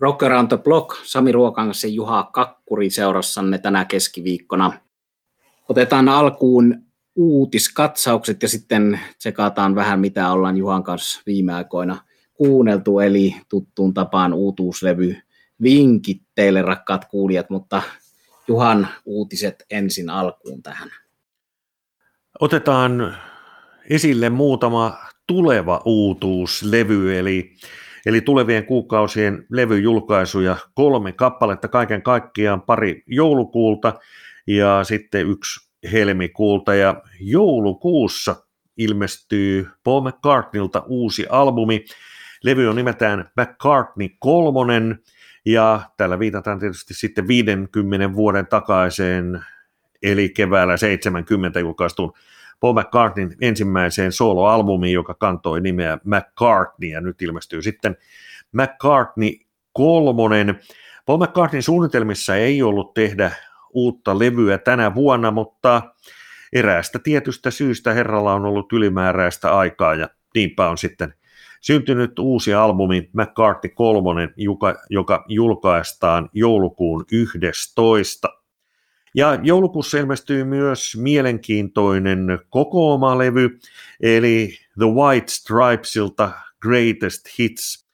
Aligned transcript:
Rock 0.00 0.22
Around 0.22 0.48
the 0.48 0.56
Block, 0.56 0.96
Sami 1.02 1.32
Ruokangas 1.32 1.84
ja 1.84 1.90
Juha 1.90 2.30
Kakkuri 2.32 2.90
seurassanne 2.90 3.58
tänä 3.58 3.84
keskiviikkona. 3.84 4.72
Otetaan 5.68 6.08
alkuun 6.08 6.82
uutiskatsaukset 7.16 8.42
ja 8.42 8.48
sitten 8.48 9.00
tsekataan 9.18 9.74
vähän, 9.74 10.00
mitä 10.00 10.32
ollaan 10.32 10.56
Juhan 10.56 10.82
kanssa 10.82 11.22
viime 11.26 11.54
aikoina 11.54 11.96
kuunneltu, 12.32 13.00
eli 13.00 13.36
tuttuun 13.48 13.94
tapaan 13.94 14.32
uutuuslevy 14.32 15.16
vinkit 15.62 16.22
teille 16.34 16.62
rakkaat 16.62 17.04
kuulijat, 17.04 17.50
mutta 17.50 17.82
Juhan 18.48 18.88
uutiset 19.04 19.64
ensin 19.70 20.10
alkuun 20.10 20.62
tähän. 20.62 20.90
Otetaan 22.40 23.16
esille 23.90 24.30
muutama 24.30 24.98
tuleva 25.26 25.82
uutuuslevy, 25.84 27.18
eli, 27.18 27.56
eli 28.06 28.20
tulevien 28.20 28.66
kuukausien 28.66 29.46
levyjulkaisuja, 29.50 30.56
kolme 30.74 31.12
kappaletta 31.12 31.68
kaiken 31.68 32.02
kaikkiaan, 32.02 32.62
pari 32.62 33.02
joulukuulta 33.06 33.94
ja 34.46 34.84
sitten 34.84 35.26
yksi 35.26 35.70
helmikuulta. 35.92 36.74
Ja 36.74 37.02
joulukuussa 37.20 38.36
ilmestyy 38.76 39.68
Paul 39.84 40.00
McCartneylta 40.00 40.82
uusi 40.86 41.26
albumi. 41.30 41.84
Levy 42.44 42.68
on 42.68 42.76
nimeltään 42.76 43.30
McCartney 43.40 44.08
kolmonen, 44.18 44.98
ja 45.44 45.80
täällä 45.96 46.18
viitataan 46.18 46.58
tietysti 46.58 46.94
sitten 46.94 47.28
50 47.28 48.14
vuoden 48.14 48.46
takaiseen, 48.46 49.44
eli 50.02 50.28
keväällä 50.28 50.76
70 50.76 51.60
julkaistuun 51.60 52.12
Paul 52.60 52.72
McCartneyn 52.72 53.36
ensimmäiseen 53.40 54.12
soloalbumiin, 54.12 54.94
joka 54.94 55.14
kantoi 55.14 55.60
nimeä 55.60 55.98
McCartney, 56.04 56.90
ja 56.90 57.00
nyt 57.00 57.22
ilmestyy 57.22 57.62
sitten 57.62 57.96
McCartney 58.52 59.30
kolmonen. 59.72 60.60
Paul 61.06 61.18
McCartneyn 61.18 61.62
suunnitelmissa 61.62 62.36
ei 62.36 62.62
ollut 62.62 62.94
tehdä 62.94 63.30
uutta 63.74 64.18
levyä 64.18 64.58
tänä 64.58 64.94
vuonna, 64.94 65.30
mutta 65.30 65.82
eräästä 66.52 66.98
tietystä 66.98 67.50
syystä 67.50 67.92
herralla 67.92 68.34
on 68.34 68.44
ollut 68.44 68.72
ylimääräistä 68.72 69.56
aikaa, 69.56 69.94
ja 69.94 70.08
niinpä 70.34 70.68
on 70.68 70.78
sitten 70.78 71.14
syntynyt 71.60 72.18
uusi 72.18 72.54
albumi 72.54 73.10
McCartney 73.12 73.72
3, 73.74 74.28
joka, 74.36 74.74
joka 74.90 75.24
julkaistaan 75.28 76.30
joulukuun 76.32 77.04
11. 77.12 78.28
Ja 79.14 79.38
joulukuussa 79.42 79.98
ilmestyy 79.98 80.44
myös 80.44 80.96
mielenkiintoinen 80.96 82.38
kokooma 82.50 83.18
levy, 83.18 83.58
eli 84.00 84.58
The 84.78 84.86
White 84.86 85.26
Stripesilta 85.28 86.32
Greatest 86.60 87.38
Hits, 87.38 87.86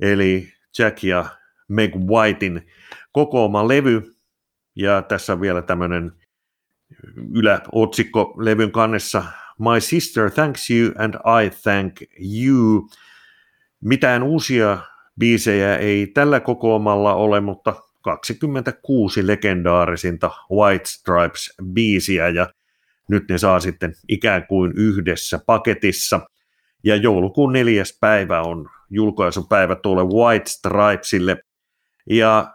eli 0.00 0.52
Jack 0.78 1.02
ja 1.04 1.24
Meg 1.68 1.94
Whitein 1.94 2.66
kokooma 3.12 3.68
levy. 3.68 4.14
Ja 4.76 5.02
tässä 5.02 5.32
on 5.32 5.40
vielä 5.40 5.62
tämmöinen 5.62 6.12
yläotsikko 7.34 8.34
levyn 8.38 8.72
kannessa 8.72 9.24
My 9.60 9.80
sister 9.80 10.30
thanks 10.30 10.70
you 10.70 10.92
and 10.98 11.14
I 11.14 11.50
thank 11.62 12.00
you. 12.18 12.88
Mitään 13.80 14.22
uusia 14.22 14.78
biisejä 15.18 15.76
ei 15.76 16.06
tällä 16.06 16.40
kokoomalla 16.40 17.14
ole, 17.14 17.40
mutta 17.40 17.74
26 18.00 19.26
legendaarisinta 19.26 20.30
White 20.52 20.84
Stripes-biisiä 20.84 22.28
ja 22.28 22.46
nyt 23.08 23.28
ne 23.28 23.38
saa 23.38 23.60
sitten 23.60 23.94
ikään 24.08 24.46
kuin 24.46 24.72
yhdessä 24.76 25.40
paketissa. 25.46 26.20
Ja 26.84 26.96
joulukuun 26.96 27.52
neljäs 27.52 27.98
päivä 28.00 28.42
on 28.42 28.70
julkaisupäivä 28.90 29.74
tuolle 29.74 30.04
White 30.04 30.50
Stripesille. 30.50 31.36
Ja 32.10 32.54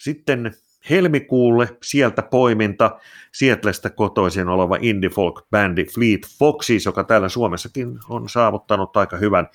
sitten 0.00 0.54
helmikuulle 0.90 1.76
sieltä 1.82 2.22
poiminta 2.22 2.98
Seattlestä 3.32 3.90
kotoisin 3.90 4.48
oleva 4.48 4.76
indie 4.80 5.10
folk 5.10 5.46
bändi 5.50 5.84
Fleet 5.84 6.20
Foxes, 6.38 6.84
joka 6.84 7.04
täällä 7.04 7.28
Suomessakin 7.28 7.98
on 8.08 8.28
saavuttanut 8.28 8.96
aika 8.96 9.16
hyvän 9.16 9.48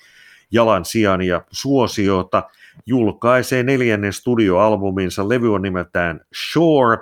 jalansijan 0.50 1.22
ja 1.22 1.44
suosiota, 1.50 2.42
julkaisee 2.86 3.62
neljännen 3.62 4.12
studioalbuminsa. 4.12 5.28
Levy 5.28 5.54
on 5.54 5.62
nimeltään 5.62 6.20
Shore, 6.52 6.98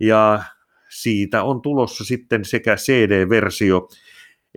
ja 0.00 0.42
siitä 0.88 1.42
on 1.42 1.62
tulossa 1.62 2.04
sitten 2.04 2.44
sekä 2.44 2.76
CD-versio 2.76 3.88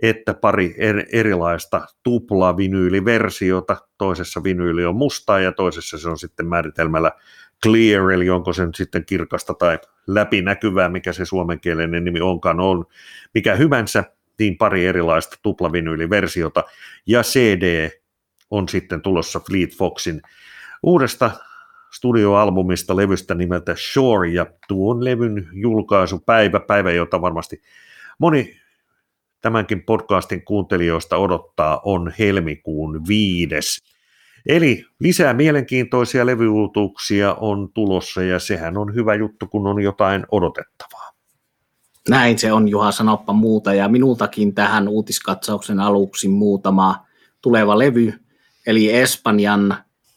että 0.02 0.34
pari 0.34 0.74
er, 0.78 1.04
erilaista 1.12 1.86
tuplavinyyliversiota. 2.02 3.76
Toisessa 3.98 4.42
vinyyli 4.44 4.84
on 4.84 4.96
musta 4.96 5.40
ja 5.40 5.52
toisessa 5.52 5.98
se 5.98 6.08
on 6.08 6.18
sitten 6.18 6.46
määritelmällä 6.46 7.10
clear, 7.64 8.10
eli 8.10 8.30
onko 8.30 8.52
se 8.52 8.66
nyt 8.66 8.74
sitten 8.74 9.04
kirkasta 9.04 9.54
tai 9.54 9.78
läpinäkyvää, 10.06 10.88
mikä 10.88 11.12
se 11.12 11.24
suomenkielinen 11.24 12.04
nimi 12.04 12.20
onkaan 12.20 12.60
on, 12.60 12.84
mikä 13.34 13.54
hyvänsä, 13.54 14.04
niin 14.38 14.58
pari 14.58 14.86
erilaista 14.86 15.36
tuplavinyyliversiota, 15.42 16.64
ja 17.06 17.22
CD 17.22 17.90
on 18.50 18.68
sitten 18.68 19.02
tulossa 19.02 19.40
Fleet 19.40 19.76
Foxin 19.76 20.22
uudesta 20.82 21.30
studioalbumista 21.90 22.96
levystä 22.96 23.34
nimeltä 23.34 23.74
Shore, 23.92 24.28
ja 24.28 24.46
tuon 24.68 25.04
levyn 25.04 25.48
julkaisupäivä, 25.52 26.60
päivä, 26.60 26.92
jota 26.92 27.20
varmasti 27.20 27.62
moni 28.18 28.56
tämänkin 29.40 29.82
podcastin 29.82 30.44
kuuntelijoista 30.44 31.16
odottaa, 31.16 31.80
on 31.84 32.12
helmikuun 32.18 33.06
viides. 33.08 33.78
Eli 34.46 34.84
lisää 35.00 35.34
mielenkiintoisia 35.34 36.26
levyuutuuksia 36.26 37.34
on 37.34 37.72
tulossa, 37.74 38.22
ja 38.22 38.38
sehän 38.38 38.76
on 38.76 38.94
hyvä 38.94 39.14
juttu, 39.14 39.46
kun 39.46 39.66
on 39.66 39.82
jotain 39.82 40.26
odotettavaa. 40.30 41.10
Näin 42.08 42.38
se 42.38 42.52
on, 42.52 42.68
Juha, 42.68 42.92
sanoppa 42.92 43.32
muuta, 43.32 43.74
ja 43.74 43.88
minultakin 43.88 44.54
tähän 44.54 44.88
uutiskatsauksen 44.88 45.80
aluksi 45.80 46.28
muutama 46.28 47.06
tuleva 47.42 47.78
levy, 47.78 48.12
eli 48.70 48.92
Espanjan 48.92 49.76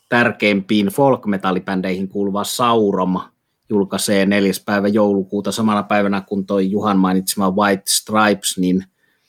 tärkeimpiin 0.10 0.88
folk-metallibändeihin 0.88 2.08
kuuluva 2.08 2.44
Saurom 2.44 3.20
julkaisee 3.70 4.26
4. 4.26 4.52
päivä 4.66 4.88
joulukuuta 4.88 5.52
samana 5.52 5.84
päivänä 5.84 6.22
kun 6.22 6.46
toi 6.46 6.72
Juhan 6.72 6.98
mainitsema 6.98 7.52
White 7.52 7.84
Stripes, 7.88 8.58
niin 8.58 8.84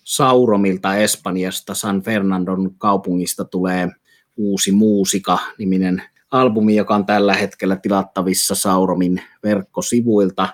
Sauromilta 0.04 0.96
Espanjasta 0.96 1.74
San 1.74 2.02
Fernandon 2.02 2.74
kaupungista 2.78 3.44
tulee 3.44 3.88
uusi 4.36 4.72
muusika-niminen 4.72 6.02
albumi, 6.30 6.76
joka 6.76 6.94
on 6.94 7.06
tällä 7.06 7.34
hetkellä 7.34 7.76
tilattavissa 7.76 8.54
Sauromin 8.54 9.22
verkkosivuilta. 9.42 10.48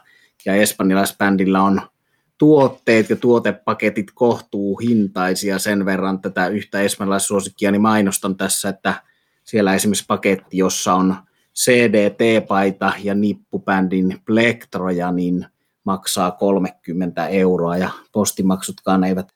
Ja 0.44 0.54
espanjalaisbändillä 0.54 1.62
on 1.62 1.80
tuotteet 2.41 3.11
ja 3.11 3.17
tuotepaketit 3.17 4.11
kohtuu 4.15 4.78
hintaisia 4.78 5.59
sen 5.59 5.84
verran 5.84 6.21
tätä 6.21 6.47
yhtä 6.47 6.81
espanjalaissuosikkia, 6.81 7.71
niin 7.71 7.83
mainostan 7.83 8.37
tässä, 8.37 8.69
että 8.69 8.95
siellä 9.45 9.75
esimerkiksi 9.75 10.05
paketti, 10.09 10.56
jossa 10.56 10.95
on 10.95 11.17
CDT-paita 11.55 12.93
ja 13.03 13.15
nippubändin 13.15 14.19
plektroja, 14.27 15.12
niin 15.12 15.47
maksaa 15.84 16.31
30 16.31 17.27
euroa 17.27 17.77
ja 17.77 17.91
postimaksutkaan 18.12 19.05
eivät 19.05 19.28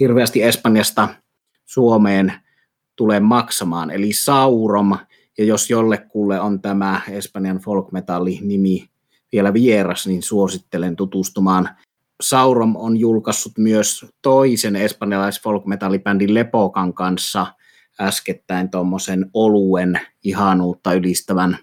hirveästi 0.00 0.42
Espanjasta 0.42 1.08
Suomeen 1.64 2.32
tule 2.96 3.20
maksamaan. 3.20 3.90
Eli 3.90 4.12
Saurom, 4.12 4.98
ja 5.38 5.44
jos 5.44 5.70
jollekulle 5.70 6.40
on 6.40 6.62
tämä 6.62 7.00
Espanjan 7.10 7.58
folk 7.58 7.92
metalli 7.92 8.38
nimi 8.42 8.88
vielä 9.32 9.52
vieras, 9.52 10.06
niin 10.06 10.22
suosittelen 10.22 10.96
tutustumaan 10.96 11.68
Saurom 12.22 12.76
on 12.76 12.96
julkaissut 12.96 13.58
myös 13.58 14.06
toisen 14.22 14.76
espanjalais 14.76 15.40
folk 15.40 15.66
metallibändin 15.66 16.34
Lepokan 16.34 16.94
kanssa 16.94 17.46
äskettäin 18.00 18.70
tuommoisen 18.70 19.30
oluen 19.34 20.00
ihanuutta 20.24 20.92
ylistävän 20.92 21.58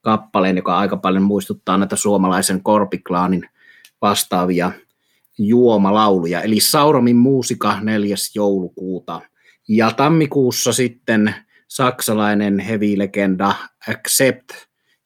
kappaleen, 0.00 0.56
joka 0.56 0.78
aika 0.78 0.96
paljon 0.96 1.22
muistuttaa 1.22 1.78
näitä 1.78 1.96
suomalaisen 1.96 2.62
korpiklaanin 2.62 3.48
vastaavia 4.02 4.72
juomalauluja. 5.38 6.40
Eli 6.40 6.60
Sauromin 6.60 7.16
muusika 7.16 7.80
4. 7.80 8.14
joulukuuta. 8.34 9.20
Ja 9.68 9.90
tammikuussa 9.90 10.72
sitten 10.72 11.34
saksalainen 11.68 12.58
heavy-legenda 12.58 13.54
Accept 13.88 14.50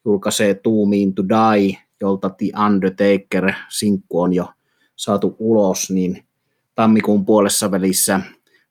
julkaisee 0.04 0.54
Two 0.54 0.86
Mean 0.86 1.14
to 1.14 1.22
Die, 1.28 1.78
jolta 2.00 2.30
The 2.30 2.46
Undertaker-sinkku 2.66 4.20
on 4.20 4.32
jo 4.32 4.46
saatu 5.00 5.36
ulos, 5.38 5.90
niin 5.90 6.24
tammikuun 6.74 7.24
puolessa 7.24 7.70
välissä 7.70 8.20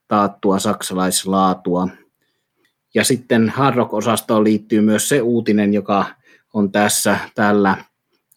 taattua 0.07 0.59
saksalaislaatua. 0.59 1.87
Ja 2.95 3.03
sitten 3.03 3.49
Hard 3.49 3.75
Rock-osastoon 3.75 4.43
liittyy 4.43 4.81
myös 4.81 5.09
se 5.09 5.21
uutinen, 5.21 5.73
joka 5.73 6.05
on 6.53 6.71
tässä 6.71 7.19
tällä 7.35 7.77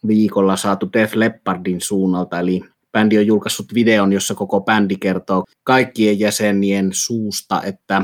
viikolla 0.06 0.56
saatu 0.56 0.88
Def 0.92 1.14
Leppardin 1.14 1.80
suunnalta, 1.80 2.40
eli 2.40 2.60
bändi 2.92 3.18
on 3.18 3.26
julkaissut 3.26 3.74
videon, 3.74 4.12
jossa 4.12 4.34
koko 4.34 4.60
bändi 4.60 4.96
kertoo 4.96 5.44
kaikkien 5.64 6.18
jäsenien 6.18 6.90
suusta, 6.92 7.62
että 7.62 8.02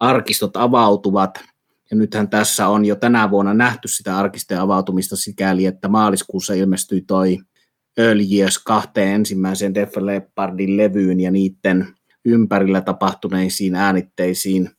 arkistot 0.00 0.56
avautuvat 0.56 1.44
Ja 1.90 1.96
nythän 1.96 2.28
tässä 2.28 2.68
on 2.68 2.84
jo 2.84 2.96
tänä 2.96 3.30
vuonna 3.30 3.54
nähty 3.54 3.88
sitä 3.88 4.18
arkistojen 4.18 4.62
avautumista 4.62 5.16
sikäli, 5.16 5.66
että 5.66 5.88
maaliskuussa 5.88 6.54
ilmestyi 6.54 7.00
toi 7.00 7.38
Years 8.32 8.58
kahteen 8.58 9.14
ensimmäiseen 9.14 9.74
Def 9.74 9.96
Leppardin 9.96 10.76
levyyn 10.76 11.20
ja 11.20 11.30
niiden 11.30 11.94
ympärillä 12.24 12.80
tapahtuneisiin 12.80 13.74
äänitteisiin. 13.74 14.70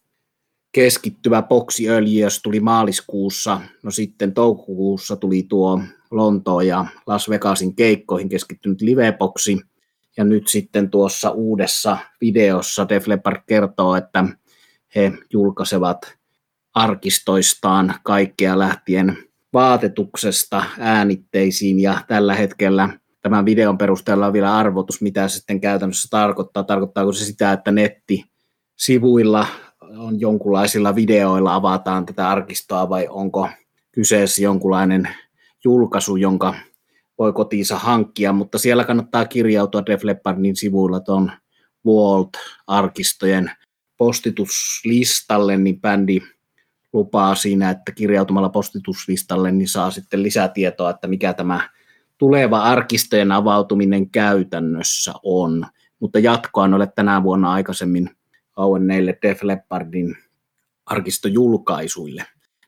Keskittyvä 0.72 1.42
boksi 1.42 1.88
Early 1.88 2.18
Years 2.18 2.42
tuli 2.42 2.60
maaliskuussa, 2.60 3.62
no 3.84 3.92
sitten 3.92 4.34
toukokuussa 4.34 5.16
tuli 5.16 5.44
tuo 5.44 5.82
Lontoon 6.12 6.68
ja 6.68 6.86
Las 7.08 7.30
Vegasin 7.30 7.76
keikkoihin 7.76 8.30
keskittynyt 8.30 8.82
liveboksi, 8.82 9.62
ja 10.18 10.24
nyt 10.24 10.48
sitten 10.48 10.90
tuossa 10.90 11.32
uudessa 11.32 11.98
videossa 12.22 12.90
Def 12.90 13.08
Leppard 13.08 13.42
kertoo, 13.48 13.96
että 13.96 14.26
he 14.96 15.12
julkaisevat 15.34 16.18
arkistoistaan 16.74 17.96
kaikkea 18.04 18.60
lähtien 18.60 19.18
vaatetuksesta 19.54 20.64
äänitteisiin. 20.80 21.80
Ja 21.80 22.02
tällä 22.08 22.36
hetkellä 22.36 22.90
tämän 23.22 23.46
videon 23.46 23.78
perusteella 23.78 24.28
on 24.28 24.34
vielä 24.34 24.58
arvotus, 24.58 25.02
mitä 25.02 25.28
se 25.28 25.38
sitten 25.38 25.62
käytännössä 25.62 26.08
tarkoittaa. 26.12 26.64
Tarkoittaako 26.64 27.14
se 27.14 27.26
sitä, 27.26 27.52
että 27.52 27.72
netti 27.72 28.26
sivuilla 28.78 29.48
on 29.98 30.20
jonkunlaisilla 30.20 30.96
videoilla 30.96 31.56
avataan 31.56 32.06
tätä 32.06 32.30
arkistoa 32.30 32.90
vai 32.90 33.08
onko 33.10 33.50
kyseessä 33.92 34.44
jonkunlainen 34.44 35.10
julkaisu, 35.64 36.16
jonka 36.16 36.56
voi 37.18 37.34
kotiinsa 37.34 37.78
hankkia, 37.80 38.34
mutta 38.34 38.58
siellä 38.58 38.84
kannattaa 38.84 39.26
kirjautua 39.26 39.86
Def 39.86 40.04
Leppardin 40.04 40.56
sivuilla 40.56 41.00
tuon 41.00 41.32
Vault-arkistojen 41.86 43.52
postituslistalle, 43.98 45.58
niin 45.58 45.82
bändi 45.82 46.20
lupaa 46.94 47.36
siinä, 47.36 47.70
että 47.70 47.92
kirjautumalla 47.92 48.50
postituslistalle 48.50 49.52
niin 49.52 49.68
saa 49.68 49.92
sitten 49.92 50.24
lisätietoa, 50.24 50.90
että 50.90 51.08
mikä 51.08 51.34
tämä 51.34 51.70
tuleva 52.22 52.62
arkistojen 52.62 53.32
avautuminen 53.32 54.10
käytännössä 54.10 55.14
on. 55.24 55.66
Mutta 56.00 56.20
jatkoa 56.20 56.66
en 56.66 56.74
ole 56.74 56.88
tänä 56.96 57.24
vuonna 57.24 57.52
aikaisemmin 57.52 58.10
auenneille 58.56 59.18
Def 59.22 59.44
Leppardin 59.44 60.18
arkistojulkaisuille. 60.86 62.26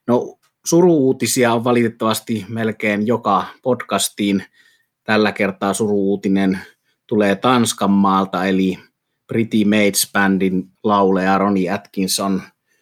No 0.07 0.37
suruuutisia 0.65 1.53
on 1.53 1.63
valitettavasti 1.63 2.45
melkein 2.49 3.07
joka 3.07 3.45
podcastiin. 3.63 4.43
Tällä 5.03 5.31
kertaa 5.31 5.73
suruuutinen 5.73 6.59
tulee 7.07 7.35
Tanskan 7.35 7.91
maalta, 7.91 8.45
eli 8.45 8.79
Pretty 9.27 9.65
Mates 9.65 10.09
Bandin 10.13 10.71
lauleja 10.83 11.37
Ronnie 11.37 11.71
Atkinson 11.71 12.41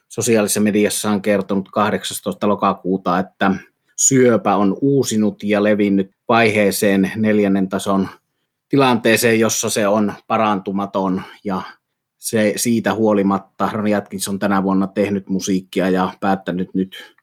sosiaalisessa 0.09 0.59
mediassa 0.59 1.09
on 1.11 1.21
kertonut 1.21 1.69
18. 1.71 2.47
lokakuuta, 2.47 3.19
että 3.19 3.55
syöpä 3.97 4.55
on 4.55 4.77
uusinut 4.81 5.43
ja 5.43 5.63
levinnyt 5.63 6.11
vaiheeseen 6.31 7.11
neljännen 7.15 7.69
tason 7.69 8.09
tilanteeseen, 8.69 9.39
jossa 9.39 9.69
se 9.69 9.87
on 9.87 10.13
parantumaton 10.27 11.21
ja 11.43 11.61
se 12.17 12.53
siitä 12.55 12.93
huolimatta 12.93 13.69
Ronnie 13.73 13.95
Atkinson 13.95 14.39
tänä 14.39 14.63
vuonna 14.63 14.87
tehnyt 14.87 15.29
musiikkia 15.29 15.89
ja 15.89 16.13
päättänyt 16.19 16.69
nyt 16.73 17.15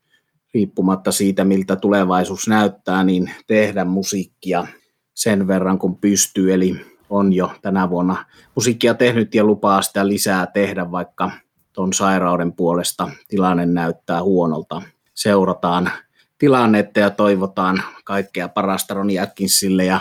riippumatta 0.54 1.12
siitä, 1.12 1.44
miltä 1.44 1.76
tulevaisuus 1.76 2.48
näyttää, 2.48 3.04
niin 3.04 3.30
tehdä 3.46 3.84
musiikkia 3.84 4.66
sen 5.14 5.46
verran, 5.48 5.78
kun 5.78 5.98
pystyy. 5.98 6.52
Eli 6.54 6.86
on 7.10 7.32
jo 7.32 7.52
tänä 7.62 7.90
vuonna 7.90 8.24
musiikkia 8.54 8.94
tehnyt 8.94 9.34
ja 9.34 9.44
lupaa 9.44 9.82
sitä 9.82 10.08
lisää 10.08 10.46
tehdä, 10.46 10.90
vaikka 10.90 11.30
tuon 11.72 11.92
sairauden 11.92 12.52
puolesta 12.52 13.10
tilanne 13.28 13.66
näyttää 13.66 14.22
huonolta. 14.22 14.82
Seurataan 15.14 15.90
tilannetta 16.38 17.00
ja 17.00 17.10
toivotaan 17.10 17.82
kaikkea 18.04 18.48
parasta 18.48 18.94
Ronnie 18.94 19.20
Atkinsille 19.20 19.84
ja 19.84 20.00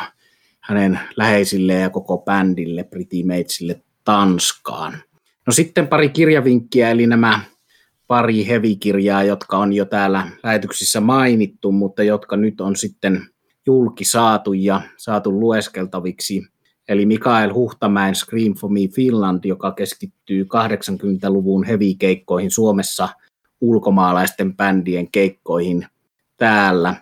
hänen 0.60 1.00
läheisille 1.16 1.74
ja 1.74 1.90
koko 1.90 2.18
bändille, 2.18 2.84
Pretty 2.84 3.24
Matesille 3.24 3.82
Tanskaan. 4.04 4.94
No 5.48 5.54
sitten 5.54 5.88
pari 5.88 6.10
kirjavinkkiä, 6.10 6.92
eli 6.92 7.08
nämä 7.08 7.40
pari 8.08 8.48
hevikirjaa, 8.48 9.24
jotka 9.24 9.58
on 9.58 9.74
jo 9.74 9.86
täällä 9.86 10.28
lähetyksissä 10.44 11.02
mainittu, 11.02 11.72
mutta 11.72 12.04
jotka 12.04 12.38
nyt 12.38 12.62
on 12.62 12.76
sitten 12.76 13.28
julki 13.66 14.06
saatu 14.06 14.54
ja 14.54 14.82
saatu 14.98 15.40
lueskeltaviksi. 15.40 16.48
Eli 16.88 17.06
Mikael 17.06 17.54
Huhtamäen 17.54 18.16
Scream 18.16 18.54
for 18.54 18.70
Me 18.70 18.80
Finland, 18.96 19.46
joka 19.46 19.72
keskittyy 19.72 20.44
80-luvun 20.44 21.64
hevikeikkoihin 21.64 22.52
Suomessa 22.52 23.10
ulkomaalaisten 23.62 24.56
bändien 24.56 25.12
keikkoihin 25.12 25.88
täällä. 26.38 26.96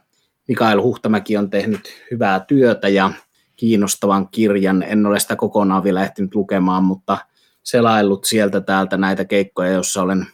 Mikael 0.48 0.82
Huhtamäki 0.82 1.38
on 1.38 1.50
tehnyt 1.50 1.82
hyvää 2.12 2.40
työtä 2.40 2.90
ja 2.90 3.12
kiinnostavan 3.56 4.28
kirjan. 4.30 4.84
En 4.84 5.06
ole 5.06 5.20
sitä 5.20 5.36
kokonaan 5.36 5.84
vielä 5.84 6.04
ehtinyt 6.04 6.36
lukemaan, 6.36 6.84
mutta 6.84 7.18
selaillut 7.64 8.26
sieltä 8.26 8.62
täältä 8.62 8.98
näitä 8.98 9.26
keikkoja, 9.26 9.72
joissa 9.72 10.02
olen 10.02 10.28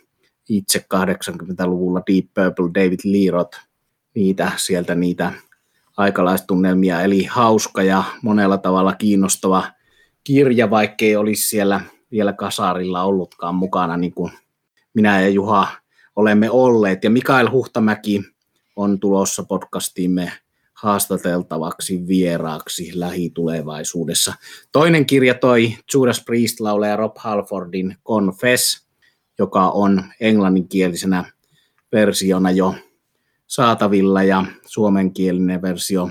itse 0.50 0.86
80-luvulla 0.96 2.02
Deep 2.12 2.26
Purple, 2.34 2.84
David 2.84 3.00
Lee 3.06 3.32
Roth, 3.32 3.60
niitä 4.16 4.52
sieltä 4.58 4.96
niitä 4.96 5.32
aikalaistunnelmia, 5.98 7.02
eli 7.02 7.24
hauska 7.24 7.84
ja 7.84 8.04
monella 8.22 8.58
tavalla 8.58 8.96
kiinnostava 8.96 9.64
kirja, 10.24 10.70
vaikkei 10.70 11.16
olisi 11.16 11.48
siellä 11.48 11.82
vielä 12.12 12.34
kasarilla 12.34 13.04
ollutkaan 13.04 13.56
mukana, 13.56 13.98
niin 13.98 14.14
kuin 14.14 14.32
minä 14.94 15.22
ja 15.22 15.30
Juha 15.30 15.68
olemme 16.16 16.50
olleet. 16.50 17.04
Ja 17.04 17.10
Mikael 17.10 17.52
Huhtamäki 17.52 18.22
on 18.76 19.00
tulossa 19.00 19.44
podcastiimme 19.44 20.32
haastateltavaksi 20.74 22.08
vieraaksi 22.08 22.92
lähitulevaisuudessa. 22.94 24.34
Toinen 24.72 25.06
kirja 25.06 25.34
toi 25.34 25.76
Judas 25.94 26.24
Priest 26.26 26.60
lauleja 26.60 26.96
Rob 26.96 27.16
Halfordin 27.18 27.98
Confess, 28.06 28.88
joka 29.40 29.70
on 29.70 30.04
englanninkielisenä 30.20 31.26
versiona 31.92 32.52
jo 32.52 32.76
saatavilla 33.48 34.24
ja 34.24 34.46
suomenkielinen 34.66 35.62
versio 35.62 36.10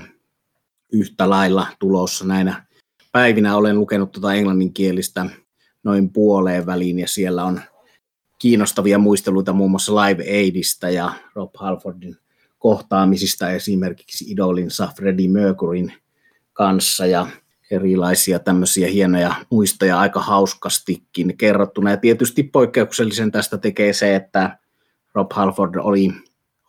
yhtä 0.93 1.29
lailla 1.29 1.67
tulossa 1.79 2.25
näinä 2.25 2.65
päivinä. 3.11 3.57
Olen 3.57 3.79
lukenut 3.79 4.11
tuota 4.11 4.33
englanninkielistä 4.33 5.25
noin 5.83 6.09
puoleen 6.13 6.65
väliin 6.65 6.99
ja 6.99 7.07
siellä 7.07 7.43
on 7.43 7.61
kiinnostavia 8.39 8.97
muisteluita 8.97 9.53
muun 9.53 9.71
muassa 9.71 9.95
Live 9.95 10.23
Aidista 10.23 10.89
ja 10.89 11.13
Rob 11.35 11.51
Halfordin 11.57 12.17
kohtaamisista 12.61 13.51
esimerkiksi 13.51 14.31
idolinsa 14.31 14.89
Freddie 14.95 15.29
Mercuryn 15.29 15.93
kanssa 16.53 17.05
ja 17.05 17.27
erilaisia 17.71 18.39
tämmöisiä 18.39 18.87
hienoja 18.87 19.35
muistoja 19.51 19.99
aika 19.99 20.19
hauskastikin 20.19 21.37
kerrottuna. 21.37 21.89
Ja 21.89 21.97
tietysti 21.97 22.43
poikkeuksellisen 22.43 23.31
tästä 23.31 23.57
tekee 23.57 23.93
se, 23.93 24.15
että 24.15 24.57
Rob 25.13 25.31
Halford 25.33 25.75
oli 25.75 26.13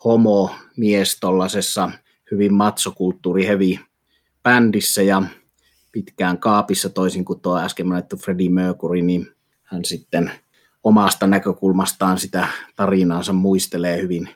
homo-mies 0.05 1.21
tuollaisessa 1.21 1.91
hyvin 2.31 2.55
matsokulttuuri 2.55 3.47
heavy 3.47 3.79
bändissä 4.43 5.03
ja 5.03 5.23
pitkään 5.93 6.39
kaapissa 6.39 6.89
toisin 6.89 7.25
kuin 7.25 7.41
tuo 7.41 7.59
äsken 7.59 7.89
mainittu 7.89 8.17
Freddie 8.17 8.51
Mercury, 8.51 9.03
niin 9.03 9.27
hän 9.63 9.85
sitten 9.85 10.33
omasta 10.85 11.27
näkökulmastaan 11.27 12.19
sitä 12.19 12.49
tarinaansa 12.77 13.33
muistelee 13.33 14.03
hyvin, 14.03 14.29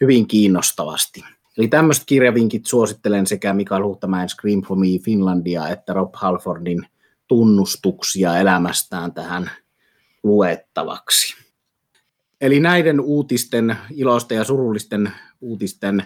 hyvin 0.00 0.28
kiinnostavasti. 0.28 1.24
Eli 1.58 1.68
tämmöiset 1.68 2.04
kirjavinkit 2.06 2.66
suosittelen 2.66 3.26
sekä 3.26 3.52
Mikael 3.52 3.84
Huhtamäen 3.84 4.28
Scream 4.28 4.62
for 4.62 4.78
Me 4.78 4.86
Finlandia 5.04 5.68
että 5.68 5.92
Rob 5.92 6.14
Halfordin 6.14 6.86
tunnustuksia 7.28 8.38
elämästään 8.38 9.14
tähän 9.14 9.50
luettavaksi. 10.22 11.36
Eli 12.40 12.60
näiden 12.60 13.00
uutisten, 13.00 13.76
iloisten 13.94 14.36
ja 14.36 14.44
surullisten 14.44 15.12
uutisten 15.40 16.04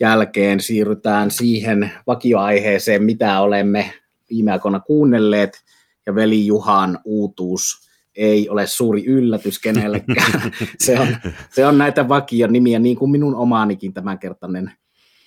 jälkeen 0.00 0.60
siirrytään 0.60 1.30
siihen 1.30 1.90
vakioaiheeseen, 2.06 3.02
mitä 3.02 3.40
olemme 3.40 3.94
viime 4.30 4.52
aikoina 4.52 4.80
kuunnelleet. 4.80 5.62
Ja 6.06 6.14
veli 6.14 6.46
Juhan 6.46 6.98
uutuus 7.04 7.91
ei 8.16 8.48
ole 8.48 8.66
suuri 8.66 9.06
yllätys 9.06 9.58
kenellekään. 9.58 10.52
se, 10.78 11.00
on, 11.00 11.08
se 11.50 11.66
on 11.66 11.78
näitä 11.78 12.08
vakion 12.08 12.52
nimiä, 12.52 12.78
niin 12.78 12.96
kuin 12.96 13.10
minun 13.10 13.34
omaanikin 13.34 13.92
tämänkertainen, 13.92 14.72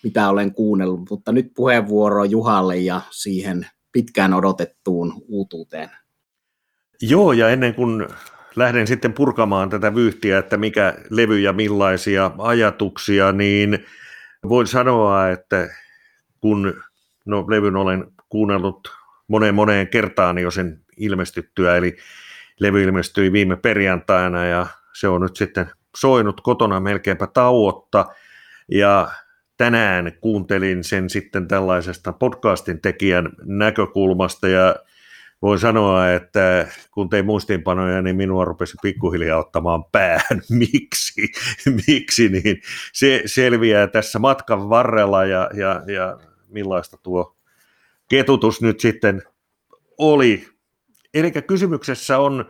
mitä 0.04 0.30
olen 0.30 0.54
kuunnellut. 0.54 1.10
Mutta 1.10 1.32
nyt 1.32 1.52
puheenvuoro 1.56 2.24
Juhalle 2.24 2.78
ja 2.78 3.02
siihen 3.12 3.68
pitkään 3.92 4.34
odotettuun 4.34 5.14
uutuuteen. 5.28 5.90
Joo, 7.02 7.32
ja 7.32 7.50
ennen 7.50 7.76
kuin 7.76 8.08
lähden 8.56 8.88
sitten 8.88 9.14
purkamaan 9.14 9.70
tätä 9.70 9.96
vyyhtiä, 9.96 10.38
että 10.38 10.58
mikä 10.58 10.96
levy 11.10 11.40
ja 11.40 11.54
millaisia 11.54 12.32
ajatuksia, 12.38 13.32
niin 13.32 13.86
voin 14.50 14.68
sanoa, 14.68 15.30
että 15.30 15.70
kun 16.42 16.74
no, 17.26 17.46
levyn 17.50 17.76
olen 17.76 18.06
kuunnellut 18.30 18.92
moneen 19.28 19.56
moneen 19.56 19.88
kertaan 19.88 20.38
jo 20.38 20.52
sen 20.52 20.82
ilmestyttyä, 20.98 21.78
eli 21.78 21.98
levy 22.60 22.84
ilmestyi 22.84 23.32
viime 23.32 23.56
perjantaina 23.56 24.46
ja 24.46 24.68
se 24.94 25.08
on 25.08 25.22
nyt 25.22 25.36
sitten 25.36 25.70
soinut 25.96 26.42
kotona 26.42 26.80
melkeinpä 26.80 27.28
tauotta, 27.28 28.06
ja 28.72 29.12
tänään 29.58 30.12
kuuntelin 30.22 30.84
sen 30.84 31.10
sitten 31.10 31.48
tällaisesta 31.48 32.14
podcastin 32.14 32.82
tekijän 32.82 33.30
näkökulmasta, 33.44 34.48
ja 34.48 34.76
voin 35.42 35.60
sanoa, 35.60 36.12
että 36.12 36.68
kun 36.92 37.10
tein 37.10 37.26
muistiinpanoja, 37.26 38.02
niin 38.02 38.16
minua 38.16 38.46
rupesi 38.46 38.78
pikkuhiljaa 38.82 39.40
ottamaan 39.40 39.84
päähän. 39.92 40.42
Miksi? 40.60 41.22
Miksi? 41.88 42.30
Niin 42.30 42.62
se 42.94 43.22
selviää 43.26 43.88
tässä 43.88 44.20
matkan 44.20 44.70
varrella 44.70 45.26
ja, 45.26 45.50
ja, 45.54 45.82
ja 45.94 46.18
millaista 46.48 46.98
tuo 47.04 47.38
ketutus 48.10 48.62
nyt 48.62 48.80
sitten 48.80 49.22
oli. 49.98 50.55
Eli 51.16 51.32
kysymyksessä 51.32 52.20
on 52.20 52.46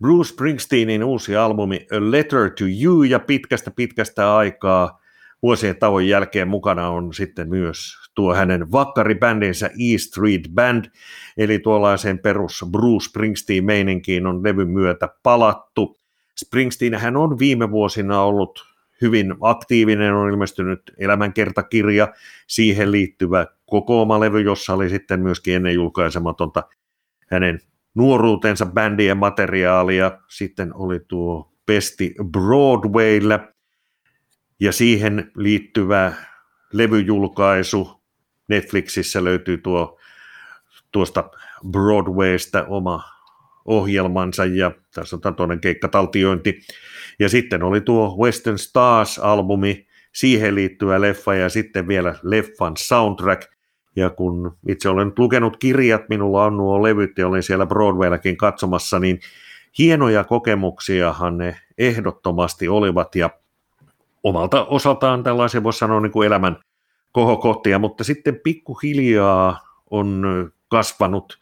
Bruce 0.00 0.28
Springsteenin 0.28 1.04
uusi 1.04 1.36
albumi 1.36 1.86
A 1.92 2.10
Letter 2.10 2.50
to 2.50 2.64
You 2.82 3.02
ja 3.02 3.18
pitkästä 3.18 3.70
pitkästä 3.70 4.36
aikaa 4.36 5.00
vuosien 5.42 5.76
tauon 5.76 6.06
jälkeen 6.08 6.48
mukana 6.48 6.88
on 6.88 7.14
sitten 7.14 7.48
myös 7.48 7.94
tuo 8.14 8.34
hänen 8.34 8.72
vakkaribändinsä 8.72 9.66
E 9.66 9.98
Street 9.98 10.42
Band, 10.54 10.84
eli 11.36 11.58
tuollaiseen 11.58 12.18
perus 12.18 12.64
Bruce 12.70 13.04
Springsteen-meininkiin 13.04 14.26
on 14.26 14.42
levyn 14.42 14.68
myötä 14.68 15.08
palattu. 15.22 15.98
Springsteen 16.36 16.94
hän 16.94 17.16
on 17.16 17.38
viime 17.38 17.70
vuosina 17.70 18.22
ollut 18.22 18.66
hyvin 19.00 19.34
aktiivinen, 19.40 20.14
on 20.14 20.30
ilmestynyt 20.30 20.80
elämänkertakirja, 20.98 22.08
siihen 22.46 22.92
liittyvä 22.92 23.46
kokooma-levy, 23.66 24.40
jossa 24.40 24.74
oli 24.74 24.88
sitten 24.88 25.20
myöskin 25.20 25.54
ennen 25.54 25.74
julkaisematonta 25.74 26.62
hänen 27.30 27.60
nuoruutensa 27.98 28.66
bändien 28.66 29.16
materiaalia. 29.16 30.18
Sitten 30.28 30.74
oli 30.74 31.00
tuo 31.08 31.52
Pesti 31.66 32.14
Broadwaylla 32.32 33.40
ja 34.60 34.72
siihen 34.72 35.32
liittyvä 35.36 36.12
levyjulkaisu. 36.72 38.02
Netflixissä 38.48 39.24
löytyy 39.24 39.58
tuo 39.58 39.98
tuosta 40.92 41.30
Broadwaysta 41.70 42.64
oma 42.68 43.02
ohjelmansa 43.64 44.44
ja 44.44 44.72
tässä 44.94 45.18
on 45.24 45.34
toinen 45.34 45.60
keikkataltiointi. 45.60 46.60
Ja 47.18 47.28
sitten 47.28 47.62
oli 47.62 47.80
tuo 47.80 48.16
Western 48.22 48.58
Stars-albumi, 48.58 49.86
siihen 50.14 50.54
liittyvä 50.54 51.00
leffa 51.00 51.34
ja 51.34 51.48
sitten 51.48 51.88
vielä 51.88 52.14
leffan 52.22 52.76
soundtrack. 52.76 53.57
Ja 53.98 54.10
kun 54.10 54.56
itse 54.68 54.88
olen 54.88 55.12
lukenut 55.18 55.56
kirjat, 55.56 56.08
minulla 56.08 56.44
on 56.44 56.56
nuo 56.56 56.82
levyt 56.82 57.18
ja 57.18 57.26
olin 57.28 57.42
siellä 57.42 57.66
Broadwayllakin 57.66 58.36
katsomassa, 58.36 58.98
niin 58.98 59.20
hienoja 59.78 60.24
kokemuksiahan 60.24 61.38
ne 61.38 61.56
ehdottomasti 61.78 62.68
olivat 62.68 63.16
ja 63.16 63.30
omalta 64.22 64.64
osaltaan 64.64 65.22
tällaisia 65.22 65.62
voisi 65.62 65.78
sanoa 65.78 66.00
niin 66.00 66.12
kuin 66.12 66.26
elämän 66.26 66.56
kohokohtia, 67.12 67.78
mutta 67.78 68.04
sitten 68.04 68.40
pikkuhiljaa 68.44 69.60
on 69.90 70.24
kasvanut 70.68 71.38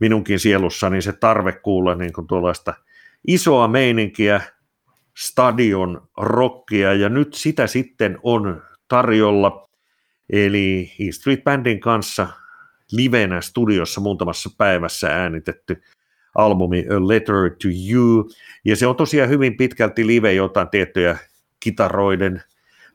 minunkin 0.00 0.38
sielussani 0.38 1.02
se 1.02 1.12
tarve 1.12 1.52
kuulla 1.52 1.94
niin 1.94 2.12
kuin 2.12 2.26
tuollaista 2.26 2.74
isoa 3.26 3.68
meininkiä, 3.68 4.40
stadion 5.18 6.08
rockia, 6.16 6.94
ja 6.94 7.08
nyt 7.08 7.34
sitä 7.34 7.66
sitten 7.66 8.18
on 8.22 8.62
tarjolla, 8.88 9.68
eli 10.32 10.92
E 10.98 11.12
Street 11.12 11.44
Bandin 11.44 11.80
kanssa 11.80 12.28
livenä 12.92 13.40
studiossa 13.40 14.00
muutamassa 14.00 14.50
päivässä 14.58 15.08
äänitetty 15.08 15.82
albumi 16.34 16.86
A 16.90 17.08
Letter 17.08 17.50
to 17.50 17.68
You, 17.90 18.30
ja 18.64 18.76
se 18.76 18.86
on 18.86 18.96
tosiaan 18.96 19.30
hyvin 19.30 19.56
pitkälti 19.56 20.06
live, 20.06 20.32
jotain 20.32 20.68
tiettyjä 20.68 21.18
kitaroiden 21.60 22.42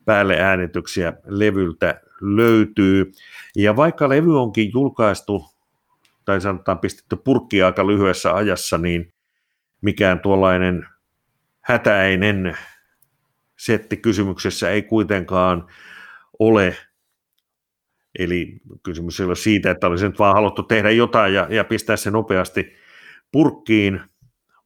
päälle 0.05 0.39
äänityksiä 0.39 1.13
levyltä 1.25 2.01
löytyy. 2.21 3.11
Ja 3.55 3.75
vaikka 3.75 4.09
levy 4.09 4.41
onkin 4.41 4.71
julkaistu, 4.73 5.45
tai 6.25 6.41
sanotaan 6.41 6.79
pistetty 6.79 7.15
purkkiin 7.15 7.65
aika 7.65 7.87
lyhyessä 7.87 8.35
ajassa, 8.35 8.77
niin 8.77 9.13
mikään 9.81 10.19
tuollainen 10.19 10.85
hätäinen 11.61 12.57
setti 13.57 13.97
kysymyksessä 13.97 14.69
ei 14.69 14.81
kuitenkaan 14.81 15.67
ole. 16.39 16.75
Eli 18.17 18.59
kysymys 18.83 19.19
ei 19.19 19.25
ole 19.25 19.35
siitä, 19.35 19.71
että 19.71 19.87
olisi 19.87 20.07
nyt 20.07 20.19
vaan 20.19 20.35
haluttu 20.35 20.63
tehdä 20.63 20.91
jotain 20.91 21.33
ja, 21.33 21.47
ja 21.49 21.63
pistää 21.63 21.95
se 21.95 22.11
nopeasti 22.11 22.73
purkkiin, 23.31 24.01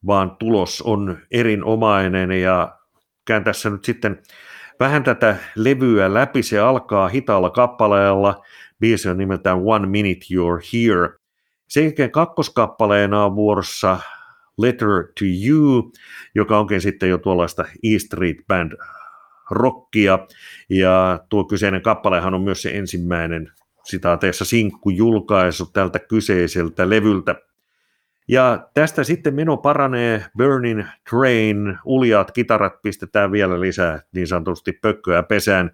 vaan 0.06 0.38
tulos 0.38 0.82
on 0.82 1.18
erinomainen 1.32 2.32
ja 2.32 2.78
käyn 3.26 3.44
tässä 3.44 3.70
nyt 3.70 3.86
sitten 3.86 4.22
vähän 4.80 5.04
tätä 5.04 5.36
levyä 5.56 6.14
läpi. 6.14 6.44
Se 6.44 6.60
alkaa 6.60 7.08
hitaalla 7.08 7.50
kappaleella. 7.50 8.44
Biisi 8.80 9.10
on 9.10 9.18
nimeltään 9.18 9.62
One 9.64 9.88
Minute 9.88 10.26
You're 10.34 10.62
Here. 10.74 11.10
Sen 11.68 11.84
jälkeen 11.84 12.12
kakkoskappaleena 12.12 13.26
on 13.26 13.36
vuorossa 13.36 14.00
Letter 14.58 15.04
to 15.20 15.26
You, 15.48 15.92
joka 16.36 16.60
onkin 16.60 16.82
sitten 16.82 17.10
jo 17.10 17.18
tuollaista 17.18 17.66
E 17.84 18.00
Street 18.00 18.38
Band 18.48 18.72
rockia. 19.50 20.20
Ja 20.70 21.20
tuo 21.30 21.44
kyseinen 21.44 21.82
kappalehan 21.82 22.34
on 22.34 22.42
myös 22.42 22.62
se 22.62 22.70
ensimmäinen 22.70 23.52
sitaateessa 23.84 24.46
julkaisu 24.96 25.66
tältä 25.66 26.00
kyseiseltä 26.00 26.90
levyltä. 26.90 27.36
Ja 28.28 28.68
tästä 28.74 29.04
sitten 29.04 29.36
meno 29.36 29.58
paranee, 29.58 30.26
Burning 30.38 30.84
Train, 31.10 31.78
uljaat 31.86 32.32
kitarat 32.32 32.82
pistetään 32.82 33.32
vielä 33.32 33.62
lisää 33.62 34.02
niin 34.12 34.28
sanotusti 34.28 34.72
pökköä 34.72 35.24
pesään. 35.24 35.72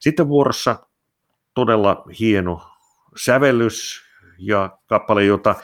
Sitten 0.00 0.28
vuorossa 0.28 0.86
todella 1.54 2.04
hieno 2.20 2.62
sävellys 3.16 4.02
ja 4.38 4.78
kappale, 4.86 5.24
jota 5.24 5.54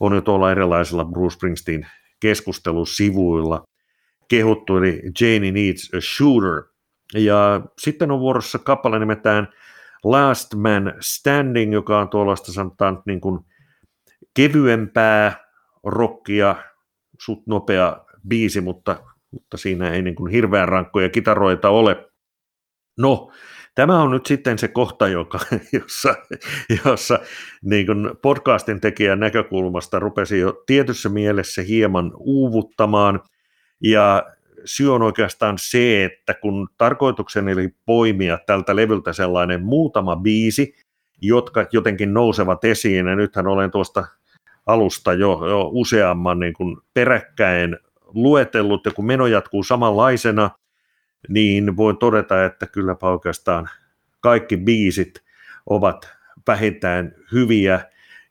on 0.00 0.14
jo 0.14 0.20
tuolla 0.20 0.50
erilaisilla 0.50 1.04
Bruce 1.04 1.34
Springsteen 1.34 1.86
keskustelusivuilla 2.20 3.64
kehuttu, 4.28 4.76
eli 4.76 5.02
Janie 5.20 5.52
Needs 5.52 5.90
a 5.94 6.00
Shooter. 6.00 6.73
Ja 7.14 7.60
sitten 7.78 8.10
on 8.10 8.20
vuorossa 8.20 8.58
kappale 8.58 8.98
nimetään 8.98 9.48
Last 10.04 10.54
Man 10.54 10.94
Standing, 11.00 11.72
joka 11.72 12.00
on 12.00 12.08
tuollaista 12.08 12.52
sanotaan 12.52 13.02
niin 13.06 13.20
kuin 13.20 13.40
kevyempää, 14.36 15.44
rockia, 15.84 16.56
sut 17.20 17.46
nopea 17.46 17.96
biisi, 18.28 18.60
mutta, 18.60 18.96
mutta 19.30 19.56
siinä 19.56 19.90
ei 19.90 20.02
niin 20.02 20.14
kuin 20.14 20.32
hirveän 20.32 20.68
rankkoja 20.68 21.08
kitaroita 21.08 21.70
ole. 21.70 22.10
No, 22.98 23.30
tämä 23.74 24.02
on 24.02 24.10
nyt 24.10 24.26
sitten 24.26 24.58
se 24.58 24.68
kohta, 24.68 25.08
joka, 25.08 25.38
jossa, 25.72 26.14
jossa 26.84 27.18
niin 27.62 27.86
kuin 27.86 28.10
podcastin 28.22 28.80
tekijän 28.80 29.20
näkökulmasta 29.20 29.98
rupesi 29.98 30.38
jo 30.38 30.62
tietyssä 30.66 31.08
mielessä 31.08 31.62
hieman 31.62 32.12
uuvuttamaan, 32.14 33.20
ja 33.82 34.22
syy 34.64 34.94
on 34.94 35.02
oikeastaan 35.02 35.58
se, 35.58 36.04
että 36.04 36.34
kun 36.34 36.68
tarkoitukseni 36.78 37.52
oli 37.52 37.74
poimia 37.86 38.38
tältä 38.46 38.76
levyltä 38.76 39.12
sellainen 39.12 39.62
muutama 39.62 40.16
biisi, 40.16 40.74
jotka 41.22 41.66
jotenkin 41.72 42.14
nousevat 42.14 42.64
esiin, 42.64 43.06
ja 43.06 43.16
nythän 43.16 43.46
olen 43.46 43.70
tuosta 43.70 44.06
alusta 44.66 45.12
jo, 45.12 45.46
jo 45.48 45.68
useamman 45.72 46.40
niin 46.40 46.52
kuin 46.52 46.76
peräkkäin 46.94 47.76
luetellut, 48.06 48.86
ja 48.86 48.92
kun 48.92 49.06
meno 49.06 49.26
jatkuu 49.26 49.62
samanlaisena, 49.62 50.50
niin 51.28 51.76
voin 51.76 51.96
todeta, 51.96 52.44
että 52.44 52.66
kylläpä 52.66 53.06
oikeastaan 53.06 53.68
kaikki 54.20 54.56
biisit 54.56 55.24
ovat 55.66 56.08
vähintään 56.46 57.12
hyviä 57.32 57.80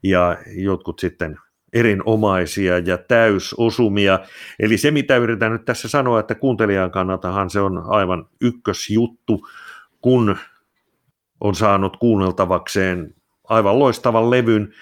ja 0.04 0.38
jotkut 0.56 1.00
sitten 1.00 1.38
erinomaisia 1.74 2.80
ja 2.80 2.98
täysosumia. 2.98 4.20
Eli 4.60 4.77
se, 4.77 4.92
mitä 4.92 5.18
yritän 5.18 5.51
nyt 5.51 5.65
tässä 5.65 5.88
sanoa, 5.88 6.20
että 6.20 6.36
kuuntelijan 6.36 6.92
kannaltahan 6.92 7.50
se 7.50 7.60
on 7.60 7.84
aivan 7.86 8.25
ykkösjuttu, 8.42 9.48
kun 10.01 10.36
on 11.39 11.56
saanut 11.56 11.98
kuunneltavakseen 11.98 13.15
aivan 13.44 13.80
loistavan 13.80 14.30
levyn, 14.30 14.74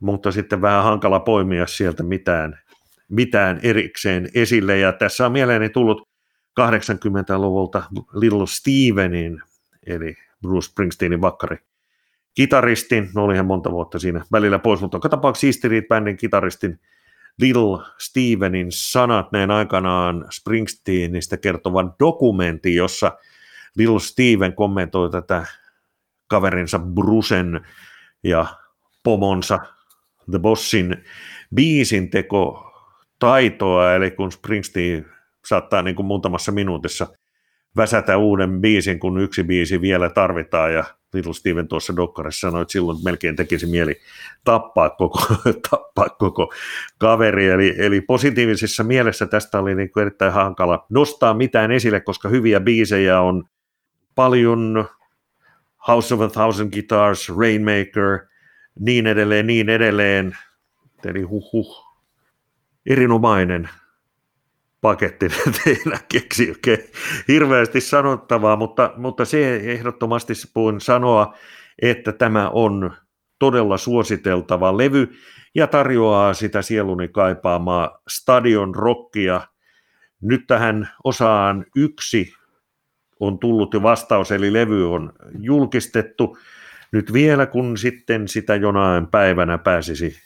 mutta 0.00 0.32
sitten 0.32 0.62
vähän 0.62 0.84
hankala 0.84 1.20
poimia 1.20 1.66
sieltä 1.66 2.02
mitään, 2.02 2.58
mitään 3.08 3.60
erikseen 3.62 4.28
esille. 4.34 4.78
Ja 4.78 4.92
tässä 4.92 5.26
on 5.26 5.32
mieleeni 5.32 5.68
tullut 5.68 6.08
80-luvulta 6.60 7.82
Little 8.14 8.46
Stevenin, 8.46 9.42
eli 9.86 10.14
Bruce 10.42 10.70
Springsteenin 10.70 11.20
vakkari 11.20 11.56
kitaristin, 12.36 13.10
no 13.14 13.24
oli 13.24 13.34
ihan 13.34 13.46
monta 13.46 13.70
vuotta 13.70 13.98
siinä 13.98 14.24
välillä 14.32 14.58
pois, 14.58 14.80
mutta 14.80 14.96
joka 14.96 15.08
tapauksessa 15.08 15.46
East 15.46 15.58
Street 15.58 15.88
Bandin 15.88 16.16
kitaristin 16.16 16.80
Little 17.40 17.84
Stevenin 17.98 18.66
sanat 18.70 19.32
näin 19.32 19.50
aikanaan 19.50 20.24
Springsteenistä 20.30 21.36
kertovan 21.36 21.94
dokumentin, 22.00 22.74
jossa 22.74 23.12
Little 23.76 24.00
Steven 24.00 24.52
kommentoi 24.52 25.10
tätä 25.10 25.46
kaverinsa 26.26 26.78
Brusen 26.78 27.60
ja 28.24 28.46
pomonsa 29.02 29.58
The 30.30 30.38
Bossin 30.38 31.04
biisin 31.54 32.10
teko 32.10 32.72
taitoa, 33.18 33.94
eli 33.94 34.10
kun 34.10 34.32
Springsteen 34.32 35.06
saattaa 35.46 35.82
niin 35.82 35.96
kuin 35.96 36.06
muutamassa 36.06 36.52
minuutissa 36.52 37.06
väsätä 37.76 38.16
uuden 38.16 38.60
biisin, 38.60 38.98
kun 38.98 39.20
yksi 39.20 39.44
biisi 39.44 39.80
vielä 39.80 40.10
tarvitaan, 40.10 40.74
ja 40.74 40.84
Little 41.12 41.34
Steven 41.34 41.68
tuossa 41.68 41.96
dokkarissa 41.96 42.40
sanoi, 42.40 42.62
että 42.62 42.72
silloin 42.72 42.98
melkein 43.04 43.36
tekisi 43.36 43.66
mieli 43.66 44.00
tappaa 44.44 44.90
koko, 44.90 45.18
tappaa 45.70 46.08
koko 46.08 46.52
kaveri, 46.98 47.48
eli, 47.48 47.74
eli 47.78 48.00
positiivisessa 48.00 48.84
mielessä 48.84 49.26
tästä 49.26 49.58
oli 49.58 49.74
niin 49.74 49.90
kuin 49.90 50.02
erittäin 50.02 50.32
hankala 50.32 50.86
nostaa 50.88 51.34
mitään 51.34 51.70
esille, 51.70 52.00
koska 52.00 52.28
hyviä 52.28 52.60
biisejä 52.60 53.20
on 53.20 53.44
paljon, 54.14 54.88
House 55.88 56.14
of 56.14 56.20
a 56.20 56.28
Thousand 56.28 56.72
Guitars, 56.72 57.32
Rainmaker, 57.38 58.26
niin 58.78 59.06
edelleen, 59.06 59.46
niin 59.46 59.68
edelleen, 59.68 60.36
eli 61.04 61.22
huh, 61.22 61.52
huh. 61.52 61.84
erinomainen 62.86 63.68
paketti 64.86 65.28
teillä 65.64 65.98
keksi 66.08 66.50
okay. 66.50 66.78
hirveästi 67.28 67.80
sanottavaa, 67.80 68.56
mutta, 68.56 68.92
mutta 68.96 69.24
se 69.24 69.56
ehdottomasti 69.56 70.32
voin 70.54 70.80
sanoa, 70.80 71.34
että 71.82 72.12
tämä 72.12 72.50
on 72.50 72.92
todella 73.38 73.76
suositeltava 73.76 74.76
levy 74.76 75.12
ja 75.54 75.66
tarjoaa 75.66 76.34
sitä 76.34 76.62
sieluni 76.62 77.08
kaipaamaa 77.08 78.02
stadion 78.08 78.74
rockia. 78.74 79.40
Nyt 80.22 80.46
tähän 80.46 80.88
osaan 81.04 81.66
yksi 81.76 82.32
on 83.20 83.38
tullut 83.38 83.74
jo 83.74 83.82
vastaus, 83.82 84.32
eli 84.32 84.52
levy 84.52 84.92
on 84.92 85.12
julkistettu. 85.38 86.38
Nyt 86.92 87.12
vielä, 87.12 87.46
kun 87.46 87.78
sitten 87.78 88.28
sitä 88.28 88.56
jonain 88.56 89.06
päivänä 89.06 89.58
pääsisi 89.58 90.16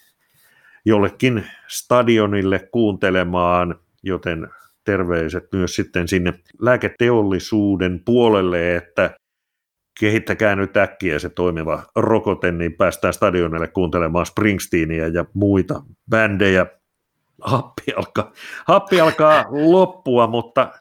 jollekin 0.85 1.45
stadionille 1.67 2.69
kuuntelemaan, 2.71 3.75
joten 4.03 4.47
terveiset 4.83 5.43
myös 5.53 5.75
sitten 5.75 6.07
sinne 6.07 6.33
lääketeollisuuden 6.61 8.01
puolelle, 8.05 8.75
että 8.75 9.15
kehittäkää 9.99 10.55
nyt 10.55 10.77
äkkiä 10.77 11.19
se 11.19 11.29
toimiva 11.29 11.83
rokote, 11.95 12.51
niin 12.51 12.73
päästään 12.73 13.13
stadionille 13.13 13.67
kuuntelemaan 13.67 14.25
Springsteenia 14.25 15.07
ja 15.07 15.25
muita 15.33 15.83
bändejä. 16.09 16.65
Happi 17.41 17.93
alkaa, 17.95 18.31
happi 18.67 19.01
alkaa 19.01 19.45
loppua, 19.49 20.27
mutta 20.27 20.71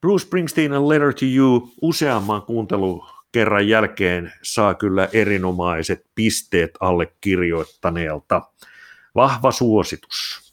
Bruce 0.00 0.26
Springsteen 0.26 0.72
and 0.72 0.88
Letter 0.88 1.14
to 1.14 1.26
You 1.36 1.70
useamman 1.82 2.42
kuuntelukerran 2.42 3.68
jälkeen 3.68 4.32
saa 4.42 4.74
kyllä 4.74 5.08
erinomaiset 5.12 6.06
pisteet 6.14 6.70
allekirjoittaneelta. 6.80 8.42
Vahva 9.14 9.52
suositus. 9.52 10.49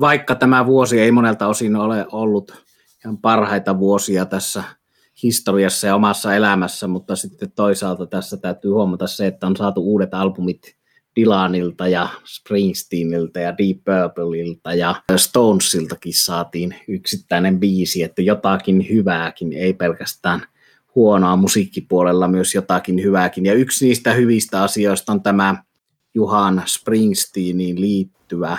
Vaikka 0.00 0.34
tämä 0.34 0.66
vuosi 0.66 1.00
ei 1.00 1.12
monelta 1.12 1.46
osin 1.46 1.76
ole 1.76 2.06
ollut 2.12 2.52
ihan 3.04 3.18
parhaita 3.18 3.78
vuosia 3.78 4.26
tässä 4.26 4.64
historiassa 5.22 5.86
ja 5.86 5.94
omassa 5.94 6.34
elämässä, 6.34 6.88
mutta 6.88 7.16
sitten 7.16 7.52
toisaalta 7.52 8.06
tässä 8.06 8.36
täytyy 8.36 8.70
huomata 8.70 9.06
se, 9.06 9.26
että 9.26 9.46
on 9.46 9.56
saatu 9.56 9.82
uudet 9.82 10.14
albumit 10.14 10.76
Dylanilta 11.16 11.88
ja 11.88 12.08
Springsteenilta 12.24 13.40
ja 13.40 13.58
Deep 13.58 13.76
Purpleilta 13.84 14.74
ja 14.74 14.94
Stonesiltakin 15.16 16.14
saatiin 16.14 16.74
yksittäinen 16.88 17.60
biisi, 17.60 18.02
että 18.02 18.22
jotakin 18.22 18.86
hyvääkin, 18.90 19.52
ei 19.52 19.72
pelkästään 19.72 20.42
huonoa 20.94 21.36
musiikkipuolella, 21.36 22.28
myös 22.28 22.54
jotakin 22.54 23.02
hyvääkin. 23.02 23.46
Ja 23.46 23.54
yksi 23.54 23.86
niistä 23.86 24.12
hyvistä 24.12 24.62
asioista 24.62 25.12
on 25.12 25.22
tämä 25.22 25.64
Juhan 26.14 26.62
Springsteeniin 26.66 27.80
liittyvä 27.80 28.58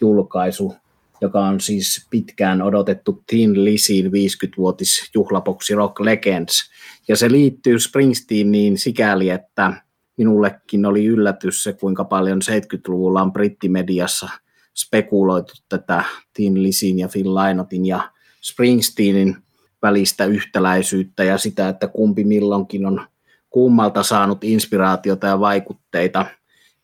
julkaisu, 0.00 0.74
joka 1.20 1.40
on 1.40 1.60
siis 1.60 2.06
pitkään 2.10 2.62
odotettu 2.62 3.22
Tin 3.26 3.64
Lisin 3.64 4.06
50-vuotis 4.06 5.10
juhlaboksi 5.14 5.74
Rock 5.74 6.00
Legends. 6.00 6.70
Ja 7.08 7.16
se 7.16 7.30
liittyy 7.30 7.78
Springsteeniin 7.78 8.78
sikäli, 8.78 9.30
että 9.30 9.72
minullekin 10.16 10.86
oli 10.86 11.04
yllätys 11.06 11.62
se, 11.62 11.72
kuinka 11.72 12.04
paljon 12.04 12.40
70-luvulla 12.42 13.22
on 13.22 13.32
brittimediassa 13.32 14.28
spekuloitu 14.76 15.54
tätä 15.68 16.04
Tin 16.32 16.62
Lisin 16.62 16.98
ja 16.98 17.08
Phil 17.08 17.34
Lynottin 17.34 17.86
ja 17.86 18.10
Springsteenin 18.42 19.36
välistä 19.82 20.24
yhtäläisyyttä 20.24 21.24
ja 21.24 21.38
sitä, 21.38 21.68
että 21.68 21.88
kumpi 21.88 22.24
milloinkin 22.24 22.86
on 22.86 23.06
kummalta 23.50 24.02
saanut 24.02 24.44
inspiraatiota 24.44 25.26
ja 25.26 25.40
vaikutteita. 25.40 26.26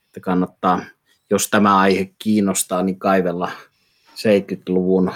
Että 0.07 0.21
kannattaa, 0.21 0.81
jos 1.33 1.49
tämä 1.51 1.79
aihe 1.79 2.11
kiinnostaa, 2.19 2.83
niin 2.83 2.99
kaivella 2.99 3.51
70-luvun 4.11 5.11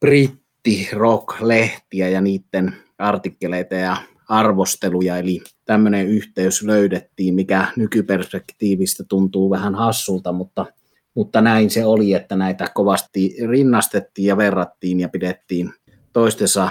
britti 0.00 0.88
rock-lehtiä 0.92 2.08
ja 2.08 2.20
niiden 2.20 2.74
artikkeleita 2.98 3.74
ja 3.74 3.96
arvosteluja, 4.28 5.16
eli 5.16 5.42
tämmöinen 5.64 6.06
yhteys 6.06 6.62
löydettiin, 6.62 7.34
mikä 7.34 7.66
nykyperspektiivistä 7.76 9.04
tuntuu 9.08 9.50
vähän 9.50 9.74
hassulta, 9.74 10.32
mutta, 10.32 10.66
mutta 11.14 11.40
näin 11.40 11.70
se 11.70 11.84
oli, 11.84 12.12
että 12.12 12.36
näitä 12.36 12.68
kovasti 12.74 13.36
rinnastettiin 13.48 14.26
ja 14.26 14.36
verrattiin 14.36 15.00
ja 15.00 15.08
pidettiin 15.08 15.72
toistensa, 16.12 16.68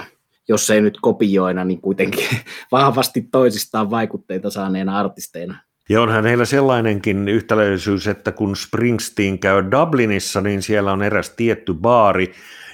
jos 0.48 0.70
ei 0.70 0.82
nyt 0.82 0.98
kopioina, 1.02 1.64
niin 1.64 1.82
kuitenkin 1.82 2.26
vahvasti 2.72 3.22
toisistaan 3.32 3.90
vaikutteita 3.90 4.50
saaneena 4.50 5.00
artisteina. 5.00 5.67
Ja 5.90 6.02
onhan 6.02 6.26
heillä 6.26 6.46
sellainenkin 6.46 7.28
yhtäläisyys, 7.28 8.08
että 8.08 8.32
kun 8.32 8.56
Springsteen 8.56 9.40
käy 9.40 9.72
Dublinissa, 9.72 10.42
niin 10.42 10.62
siellä 10.62 10.92
on 10.92 11.04
eräs 11.04 11.30
tietty 11.30 11.74
baari, 11.74 12.32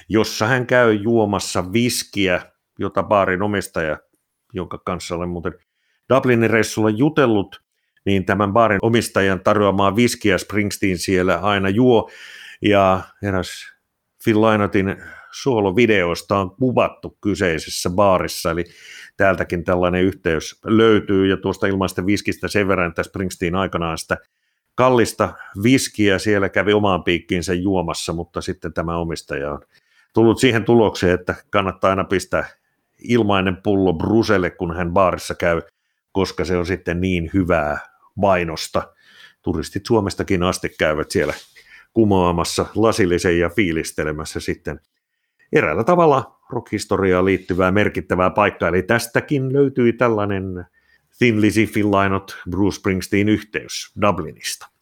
jossa 0.08 0.46
hän 0.46 0.66
käy 0.66 0.94
juomassa 0.94 1.72
viskiä, 1.72 2.40
jota 2.78 3.02
baarin 3.02 3.42
omistaja 3.42 3.98
jonka 4.54 4.78
kanssa 4.78 5.14
olen 5.14 5.28
muuten 5.28 5.52
Dublinin 6.14 6.50
reissulla 6.50 6.90
jutellut, 6.90 7.62
niin 8.04 8.24
tämän 8.24 8.52
baarin 8.52 8.78
omistajan 8.82 9.40
tarjoamaa 9.40 9.96
viskiä 9.96 10.38
Springsteen 10.38 10.98
siellä 10.98 11.36
aina 11.36 11.68
juo, 11.68 12.10
ja 12.62 13.00
eräs 13.22 13.50
Phil 14.24 14.40
Lynottin 14.40 14.96
soolovideoista 15.34 16.38
on 16.38 16.50
kuvattu 16.50 17.18
kyseisessä 17.20 17.90
baarissa, 17.90 18.50
eli 18.50 18.64
täältäkin 19.16 19.64
tällainen 19.64 20.02
yhteys 20.02 20.60
löytyy, 20.64 21.26
ja 21.26 21.36
tuosta 21.36 21.66
ilmaista 21.66 22.06
viskistä 22.06 22.48
sen 22.48 22.68
verran, 22.68 22.88
että 22.88 23.02
Springsteen 23.02 23.54
aikanaan 23.54 23.98
sitä 23.98 24.16
kallista 24.74 25.32
viskiä 25.62 26.18
siellä 26.18 26.48
kävi 26.48 26.72
omaan 26.72 27.04
piikkiinsä 27.04 27.54
juomassa, 27.54 28.12
mutta 28.12 28.40
sitten 28.40 28.72
tämä 28.72 28.96
omistaja 28.96 29.52
on 29.52 29.60
tullut 30.14 30.38
siihen 30.38 30.64
tulokseen, 30.64 31.14
että 31.14 31.34
kannattaa 31.50 31.90
aina 31.90 32.04
pistää 32.04 32.48
ilmainen 32.98 33.56
pullo 33.56 33.92
Bruselle, 33.92 34.50
kun 34.50 34.76
hän 34.76 34.92
baarissa 34.92 35.34
käy, 35.34 35.62
koska 36.12 36.44
se 36.44 36.56
on 36.56 36.66
sitten 36.66 37.00
niin 37.00 37.30
hyvää 37.34 37.78
mainosta. 38.14 38.82
Turistit 39.42 39.86
Suomestakin 39.86 40.42
asti 40.42 40.68
käyvät 40.78 41.10
siellä 41.10 41.34
kumoamassa 41.92 42.66
lasillisen 42.74 43.38
ja 43.38 43.48
fiilistelemässä 43.48 44.40
sitten 44.40 44.80
eräällä 45.52 45.84
tavalla 45.84 46.40
rockhistoriaan 46.50 47.24
liittyvää 47.24 47.72
merkittävää 47.72 48.30
paikkaa, 48.30 48.68
eli 48.68 48.82
tästäkin 48.82 49.52
löytyi 49.52 49.92
tällainen 49.92 50.64
Thin 51.18 51.40
Lizzy 51.40 51.66
Phil 51.66 51.90
Bruce 52.50 52.76
Springsteen 52.76 53.28
yhteys 53.28 53.92
Dublinista. 54.00 54.74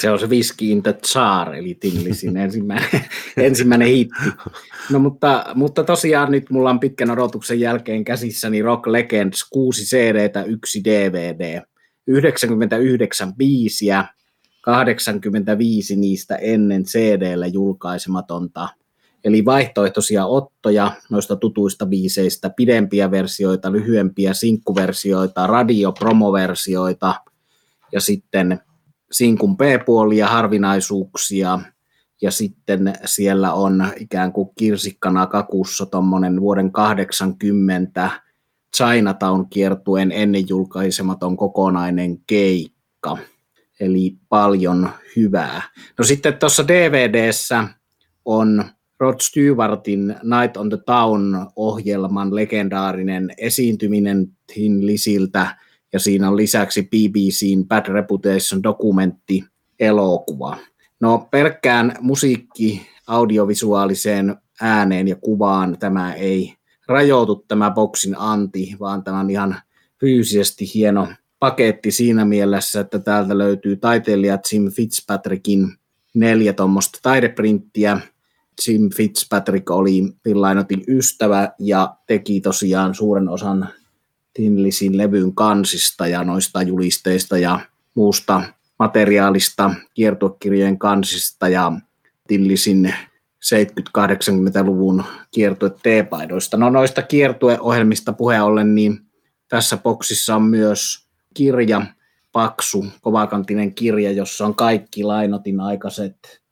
Se 0.00 0.10
on 0.10 0.18
se 0.18 0.26
Whiskey 0.26 0.68
in 0.68 0.82
the 0.82 0.92
Tsar, 0.92 1.54
eli 1.54 1.74
Tinlisin 1.74 2.36
ensimmäinen, 2.36 2.88
ensimmäinen 3.36 3.88
hitti. 3.88 4.30
No 4.90 4.98
mutta, 4.98 5.44
mutta 5.54 5.84
tosiaan 5.84 6.32
nyt 6.32 6.50
mulla 6.50 6.70
on 6.70 6.80
pitkän 6.80 7.10
odotuksen 7.10 7.60
jälkeen 7.60 8.04
käsissäni 8.04 8.62
Rock 8.62 8.86
Legends, 8.86 9.48
kuusi 9.50 9.84
CD, 9.84 10.44
yksi 10.46 10.84
DVD, 10.84 11.62
99 12.06 13.34
biisiä, 13.34 14.04
85 14.60 15.96
niistä 15.96 16.36
ennen 16.36 16.84
CD-llä 16.84 17.46
julkaisematonta. 17.46 18.68
Eli 19.24 19.44
vaihtoehtoisia 19.44 20.26
ottoja 20.26 20.92
noista 21.10 21.36
tutuista 21.36 21.86
biiseistä, 21.86 22.50
pidempiä 22.50 23.10
versioita, 23.10 23.72
lyhyempiä 23.72 24.34
sinkkuversioita, 24.34 25.46
radiopromoversioita 25.46 27.14
ja 27.92 28.00
sitten 28.00 28.60
sinkun 29.12 29.56
P-puolia, 29.56 30.28
harvinaisuuksia, 30.28 31.58
ja 32.22 32.30
sitten 32.30 32.92
siellä 33.04 33.52
on 33.52 33.86
ikään 33.96 34.32
kuin 34.32 34.48
kirsikkana 34.58 35.26
kakussa 35.26 35.86
tuommoinen 35.86 36.40
vuoden 36.40 36.72
80 36.72 38.10
Chinatown 38.76 39.46
kiertuen 39.50 40.12
ennen 40.12 40.48
julkaisematon 40.48 41.36
kokonainen 41.36 42.18
keikka. 42.26 43.18
Eli 43.80 44.16
paljon 44.28 44.90
hyvää. 45.16 45.62
No 45.98 46.04
sitten 46.04 46.34
tuossa 46.34 46.68
DVDssä 46.68 47.68
on 48.24 48.64
Rod 49.00 49.20
Stewartin 49.20 50.06
Night 50.22 50.56
on 50.56 50.68
the 50.68 50.78
Town-ohjelman 50.86 52.34
legendaarinen 52.34 53.30
esiintyminen 53.38 54.28
Tin 54.54 54.86
Lisiltä 54.86 55.56
ja 55.92 56.00
siinä 56.00 56.28
on 56.28 56.36
lisäksi 56.36 56.82
BBCn 56.82 57.68
Bad 57.68 57.86
Reputation 57.86 58.62
dokumentti 58.62 59.44
elokuva. 59.80 60.56
No 61.00 61.28
pelkkään 61.30 61.94
musiikki 62.00 62.86
audiovisuaaliseen 63.06 64.36
ääneen 64.60 65.08
ja 65.08 65.16
kuvaan 65.16 65.76
tämä 65.78 66.14
ei 66.14 66.54
rajoitu 66.88 67.44
tämä 67.48 67.70
boksin 67.70 68.14
anti, 68.18 68.76
vaan 68.80 69.04
tämä 69.04 69.20
on 69.20 69.30
ihan 69.30 69.56
fyysisesti 70.00 70.74
hieno 70.74 71.08
paketti 71.38 71.90
siinä 71.90 72.24
mielessä, 72.24 72.80
että 72.80 72.98
täältä 72.98 73.38
löytyy 73.38 73.76
taiteilija 73.76 74.38
Jim 74.52 74.70
Fitzpatrickin 74.70 75.68
neljä 76.14 76.52
tuommoista 76.52 76.98
taideprinttiä. 77.02 78.00
Jim 78.66 78.90
Fitzpatrick 78.90 79.70
oli 79.70 80.02
Villainotin 80.24 80.84
ystävä 80.88 81.52
ja 81.58 81.96
teki 82.06 82.40
tosiaan 82.40 82.94
suuren 82.94 83.28
osan 83.28 83.68
Tinlisin 84.34 84.98
levyn 84.98 85.34
kansista 85.34 86.06
ja 86.06 86.24
noista 86.24 86.62
julisteista 86.62 87.38
ja 87.38 87.60
muusta 87.94 88.42
materiaalista, 88.78 89.74
kiertuekirjojen 89.94 90.78
kansista 90.78 91.48
ja 91.48 91.72
Tinlisin 92.28 92.94
70-80-luvun 93.44 95.04
kiertue 95.30 95.70
T-paidoista. 95.70 96.56
No 96.56 96.70
noista 96.70 97.02
kiertueohjelmista 97.02 98.12
puheen 98.12 98.42
ollen, 98.42 98.74
niin 98.74 99.00
tässä 99.48 99.76
boksissa 99.76 100.36
on 100.36 100.42
myös 100.42 101.08
kirja, 101.34 101.86
paksu, 102.32 102.86
kovakantinen 103.00 103.74
kirja, 103.74 104.12
jossa 104.12 104.46
on 104.46 104.54
kaikki 104.54 105.04
Lainotin 105.04 105.60
aikaiset 105.60 106.43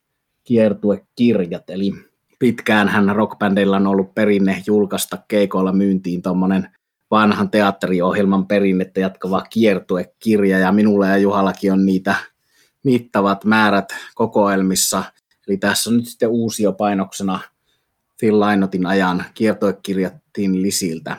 kiertuekirjat, 0.44 1.70
eli 1.70 1.92
pitkään 2.38 2.88
hän 2.88 3.16
rockbändeillä 3.16 3.76
on 3.76 3.86
ollut 3.86 4.14
perinne 4.14 4.62
julkaista 4.66 5.18
keikoilla 5.28 5.72
myyntiin 5.72 6.22
tuommoinen 6.22 6.68
vanhan 7.10 7.50
teatteriohjelman 7.50 8.46
perinnettä 8.46 9.00
jatkava 9.00 9.42
kiertuekirja, 9.50 10.58
ja 10.58 10.72
minulla 10.72 11.06
ja 11.06 11.16
Juhallakin 11.16 11.72
on 11.72 11.86
niitä 11.86 12.14
mittavat 12.84 13.44
määrät 13.44 13.88
kokoelmissa. 14.14 15.04
Eli 15.48 15.56
tässä 15.56 15.90
on 15.90 15.96
nyt 15.96 16.06
sitten 16.06 16.28
uusio 16.28 16.72
painoksena 16.72 17.40
Phil 18.20 18.40
Lainotin 18.40 18.86
ajan 18.86 19.24
kiertoekirjattiin 19.34 20.62
lisiltä. 20.62 21.16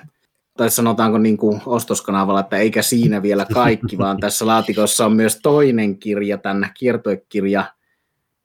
Tai 0.57 0.69
sanotaanko 0.69 1.17
niin 1.17 1.38
kuin 1.38 1.62
ostoskanavalla, 1.65 2.39
että 2.39 2.57
eikä 2.57 2.81
siinä 2.81 3.21
vielä 3.21 3.45
kaikki, 3.53 3.97
vaan 4.03 4.19
tässä 4.19 4.45
laatikossa 4.45 5.05
on 5.05 5.13
myös 5.13 5.39
toinen 5.43 5.97
kirja, 5.97 6.38
tämän 6.38 6.71
kiertoekirja 6.79 7.65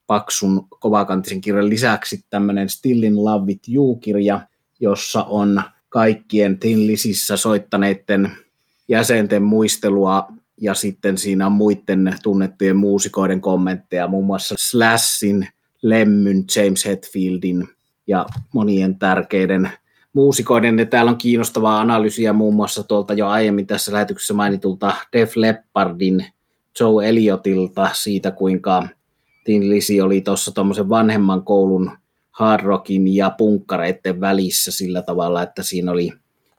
paksun 0.08 0.66
kovakantisen 0.80 1.40
kirjan 1.40 1.68
lisäksi 1.68 2.24
tämmöinen 2.30 2.68
Still 2.68 3.02
in 3.02 3.24
Love 3.24 3.46
with 3.46 3.70
You-kirja, 3.74 4.40
jossa 4.80 5.22
on 5.22 5.62
kaikkien 5.88 6.58
Tinlisissä 6.58 7.36
soittaneiden 7.36 8.30
jäsenten 8.88 9.42
muistelua 9.42 10.28
ja 10.60 10.74
sitten 10.74 11.18
siinä 11.18 11.46
on 11.46 11.52
muiden 11.52 12.14
tunnettujen 12.22 12.76
muusikoiden 12.76 13.40
kommentteja, 13.40 14.08
muun 14.08 14.26
muassa 14.26 14.54
Slashin, 14.58 15.48
Lemmyn, 15.82 16.44
James 16.56 16.84
Hetfieldin 16.84 17.68
ja 18.06 18.26
monien 18.52 18.98
tärkeiden 18.98 19.70
muusikoiden. 20.12 20.78
Ja 20.78 20.86
täällä 20.86 21.10
on 21.10 21.18
kiinnostavaa 21.18 21.80
analyysiä 21.80 22.32
muun 22.32 22.54
muassa 22.54 22.82
tuolta 22.82 23.14
jo 23.14 23.28
aiemmin 23.28 23.66
tässä 23.66 23.92
lähetyksessä 23.92 24.34
mainitulta 24.34 24.94
Def 25.12 25.36
Leppardin 25.36 26.26
Joe 26.80 27.08
Elliotilta 27.08 27.90
siitä, 27.92 28.30
kuinka 28.30 28.88
Tin 29.48 29.70
Lisi 29.70 30.00
oli 30.00 30.20
tuossa 30.20 30.54
tuommoisen 30.54 30.88
vanhemman 30.88 31.42
koulun 31.42 31.90
hard 32.30 32.64
rockin 32.64 33.14
ja 33.14 33.30
punkkareiden 33.30 34.20
välissä 34.20 34.72
sillä 34.72 35.02
tavalla, 35.02 35.42
että 35.42 35.62
siinä 35.62 35.92
oli 35.92 36.12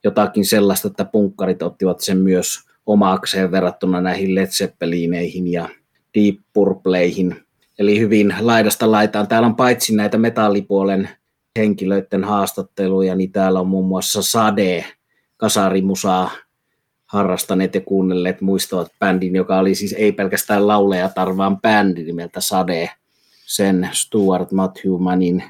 jotakin 0.03 0.45
sellaista, 0.45 0.87
että 0.87 1.05
punkkarit 1.05 1.61
ottivat 1.61 1.99
sen 1.99 2.17
myös 2.17 2.59
omakseen 2.85 3.51
verrattuna 3.51 4.01
näihin 4.01 4.35
Led 4.35 4.47
Zeppelineihin 4.47 5.47
ja 5.47 5.69
Deep 6.15 6.35
Purpleihin. 6.53 7.35
Eli 7.79 7.99
hyvin 7.99 8.35
laidasta 8.39 8.91
laitaan. 8.91 9.27
Täällä 9.27 9.45
on 9.45 9.55
paitsi 9.55 9.95
näitä 9.95 10.17
metallipuolen 10.17 11.09
henkilöiden 11.57 12.23
haastatteluja, 12.23 13.15
niin 13.15 13.31
täällä 13.31 13.59
on 13.59 13.67
muun 13.67 13.87
muassa 13.87 14.21
Sade, 14.21 14.85
kasarimusaa 15.37 16.31
harrastaneet 17.09 17.75
ja 17.75 17.81
kuunnelleet 17.81 18.41
muistavat 18.41 18.91
bändin, 18.99 19.35
joka 19.35 19.59
oli 19.59 19.75
siis 19.75 19.93
ei 19.97 20.11
pelkästään 20.11 20.67
lauleja 20.67 21.09
tarvaan 21.09 21.61
bändi 21.61 22.03
nimeltä 22.03 22.41
Sade, 22.41 22.89
sen 23.45 23.89
Stuart 23.91 24.51
Matthewmanin 24.51 25.43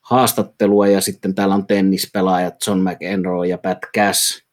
haastattelua 0.00 0.86
ja 0.86 1.00
sitten 1.00 1.34
täällä 1.34 1.54
on 1.54 1.66
tennispelaajat 1.66 2.54
John 2.66 2.80
McEnroe 2.80 3.48
ja 3.48 3.58
Pat 3.58 3.78
Cass. 3.96 4.44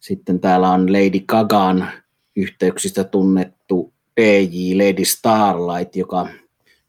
Sitten 0.00 0.40
täällä 0.40 0.70
on 0.70 0.92
Lady 0.92 1.20
Gagan 1.28 1.88
yhteyksistä 2.36 3.04
tunnettu 3.04 3.92
DJ 4.20 4.74
Lady 4.74 5.04
Starlight, 5.04 5.96
joka 5.96 6.28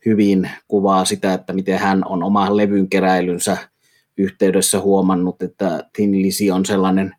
hyvin 0.06 0.50
kuvaa 0.68 1.06
sitä, 1.06 1.34
että 1.34 1.54
miten 1.54 1.80
hän 1.80 2.08
on 2.08 2.24
oman 2.24 2.58
levyn 2.58 2.90
keräilynsä 2.90 3.58
yhteydessä 4.18 4.80
huomannut, 4.80 5.42
että 5.42 5.84
Tin 5.94 6.22
Lizzy 6.22 6.50
on 6.50 6.66
sellainen 6.66 7.16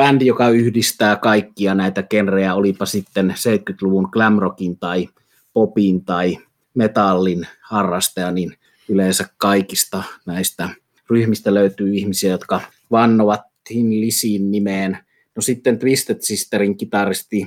bändi, 0.00 0.26
joka 0.26 0.48
yhdistää 0.48 1.16
kaikkia 1.16 1.74
näitä 1.74 2.02
genrejä, 2.02 2.54
olipa 2.54 2.86
sitten 2.86 3.34
70-luvun 3.38 4.08
glamrockin 4.12 4.78
tai 4.78 5.08
popin 5.52 6.04
tai 6.04 6.38
metallin 6.74 7.46
harrastaja, 7.62 8.30
niin 8.30 8.56
yleensä 8.88 9.28
kaikista 9.36 10.02
näistä 10.26 10.68
ryhmistä 11.10 11.54
löytyy 11.54 11.94
ihmisiä, 11.94 12.30
jotka 12.30 12.60
vannovat 12.90 13.40
Tin 13.68 14.00
Lisin 14.00 14.50
nimeen. 14.50 14.98
No 15.36 15.42
sitten 15.42 15.78
Twisted 15.78 16.16
Sisterin 16.20 16.76
kitaristi 16.76 17.46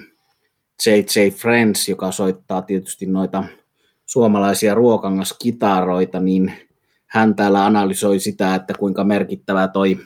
J.J. 0.86 1.30
Friends, 1.30 1.90
joka 1.90 2.12
soittaa 2.12 2.62
tietysti 2.62 3.06
noita 3.06 3.44
suomalaisia 4.06 4.74
ruokangaskitaroita, 4.74 6.20
niin 6.20 6.54
hän 7.06 7.36
täällä 7.36 7.66
analysoi 7.66 8.20
sitä, 8.20 8.56
että 8.56 8.74
kuinka 8.74 9.04
merkittävä 9.04 9.68
toi 9.68 9.98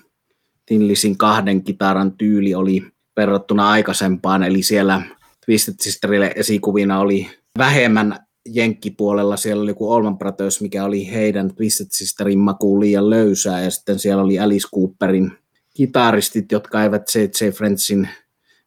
Tin 0.67 0.87
Lisin 0.87 1.17
kahden 1.17 1.63
kitaran 1.63 2.11
tyyli 2.17 2.55
oli 2.55 2.83
verrattuna 3.17 3.69
aikaisempaan, 3.69 4.43
eli 4.43 4.63
siellä 4.63 5.01
Twisted 5.45 5.75
Sisterille 5.81 6.33
esikuvina 6.35 6.99
oli 6.99 7.29
vähemmän 7.57 8.19
jenkkipuolella 8.45 9.37
siellä 9.37 9.61
oli 9.61 9.71
joku 9.71 9.91
Allman 9.91 10.17
Brothers, 10.17 10.61
mikä 10.61 10.85
oli 10.85 11.11
heidän 11.11 11.55
Twisted 11.55 11.87
Sisterin 11.89 12.39
makuun 12.39 12.79
liian 12.79 13.09
löysää, 13.09 13.61
ja 13.61 13.71
sitten 13.71 13.99
siellä 13.99 14.23
oli 14.23 14.39
Alice 14.39 14.67
Cooperin 14.75 15.31
kitaristit, 15.73 16.51
jotka 16.51 16.83
eivät 16.83 17.15
J.J. 17.15 17.49
Friendsin 17.49 18.09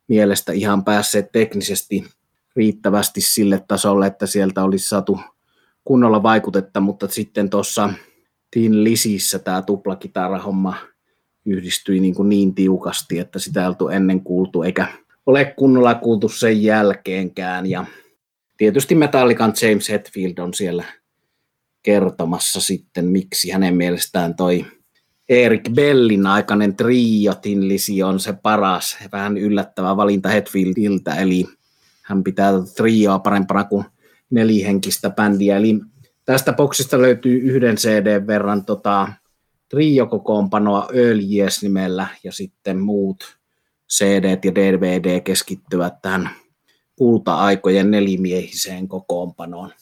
mielestä 0.08 0.52
ihan 0.52 0.84
päässeet 0.84 1.32
teknisesti 1.32 2.04
riittävästi 2.56 3.20
sille 3.20 3.64
tasolle, 3.68 4.06
että 4.06 4.26
sieltä 4.26 4.64
olisi 4.64 4.88
saatu 4.88 5.20
kunnolla 5.84 6.22
vaikutetta, 6.22 6.80
mutta 6.80 7.08
sitten 7.08 7.50
tuossa 7.50 7.92
Tin 8.50 8.84
Lisissä 8.84 9.38
tämä 9.38 9.62
tuplakitarahomma 9.62 10.76
yhdistyi 11.46 12.00
niin, 12.00 12.14
kuin 12.14 12.28
niin 12.28 12.54
tiukasti, 12.54 13.18
että 13.18 13.38
sitä 13.38 13.60
ei 13.60 13.66
oltu 13.66 13.88
ennen 13.88 14.20
kuultu, 14.20 14.62
eikä 14.62 14.86
ole 15.26 15.54
kunnolla 15.56 15.94
kuultu 15.94 16.28
sen 16.28 16.62
jälkeenkään, 16.62 17.66
ja 17.66 17.84
tietysti 18.56 18.94
Metallican 18.94 19.52
James 19.62 19.88
Hetfield 19.88 20.38
on 20.38 20.54
siellä 20.54 20.84
kertomassa 21.82 22.60
sitten, 22.60 23.04
miksi 23.04 23.50
hänen 23.50 23.76
mielestään 23.76 24.34
toi 24.34 24.64
Erik 25.30 25.70
Bellin 25.74 26.26
aikainen 26.26 26.76
trio 26.76 27.34
Tinlisi 27.34 28.02
on 28.02 28.20
se 28.20 28.32
paras, 28.32 28.98
vähän 29.12 29.38
yllättävä 29.38 29.96
valinta 29.96 30.28
Hetfieldiltä, 30.28 31.14
eli 31.14 31.46
hän 32.02 32.24
pitää 32.24 32.52
trioa 32.76 33.18
parempana 33.18 33.64
kuin 33.64 33.84
nelihenkistä 34.30 35.10
bändiä. 35.10 35.56
Eli 35.56 35.80
tästä 36.24 36.52
boksista 36.52 36.98
löytyy 36.98 37.40
yhden 37.40 37.76
CD 37.76 38.26
verran 38.26 38.64
tota, 38.64 39.08
trio-kokoonpanoa 39.70 40.88
Early 40.92 41.22
Years 41.36 41.62
nimellä 41.62 42.06
ja 42.24 42.32
sitten 42.32 42.78
muut 42.78 43.38
CD 43.88 44.38
ja 44.44 44.54
DVD 44.54 45.20
keskittyvät 45.20 46.02
tähän 46.02 46.30
kulta-aikojen 46.96 47.90
nelimiehiseen 47.90 48.88
kokoonpanoon. 48.88 49.72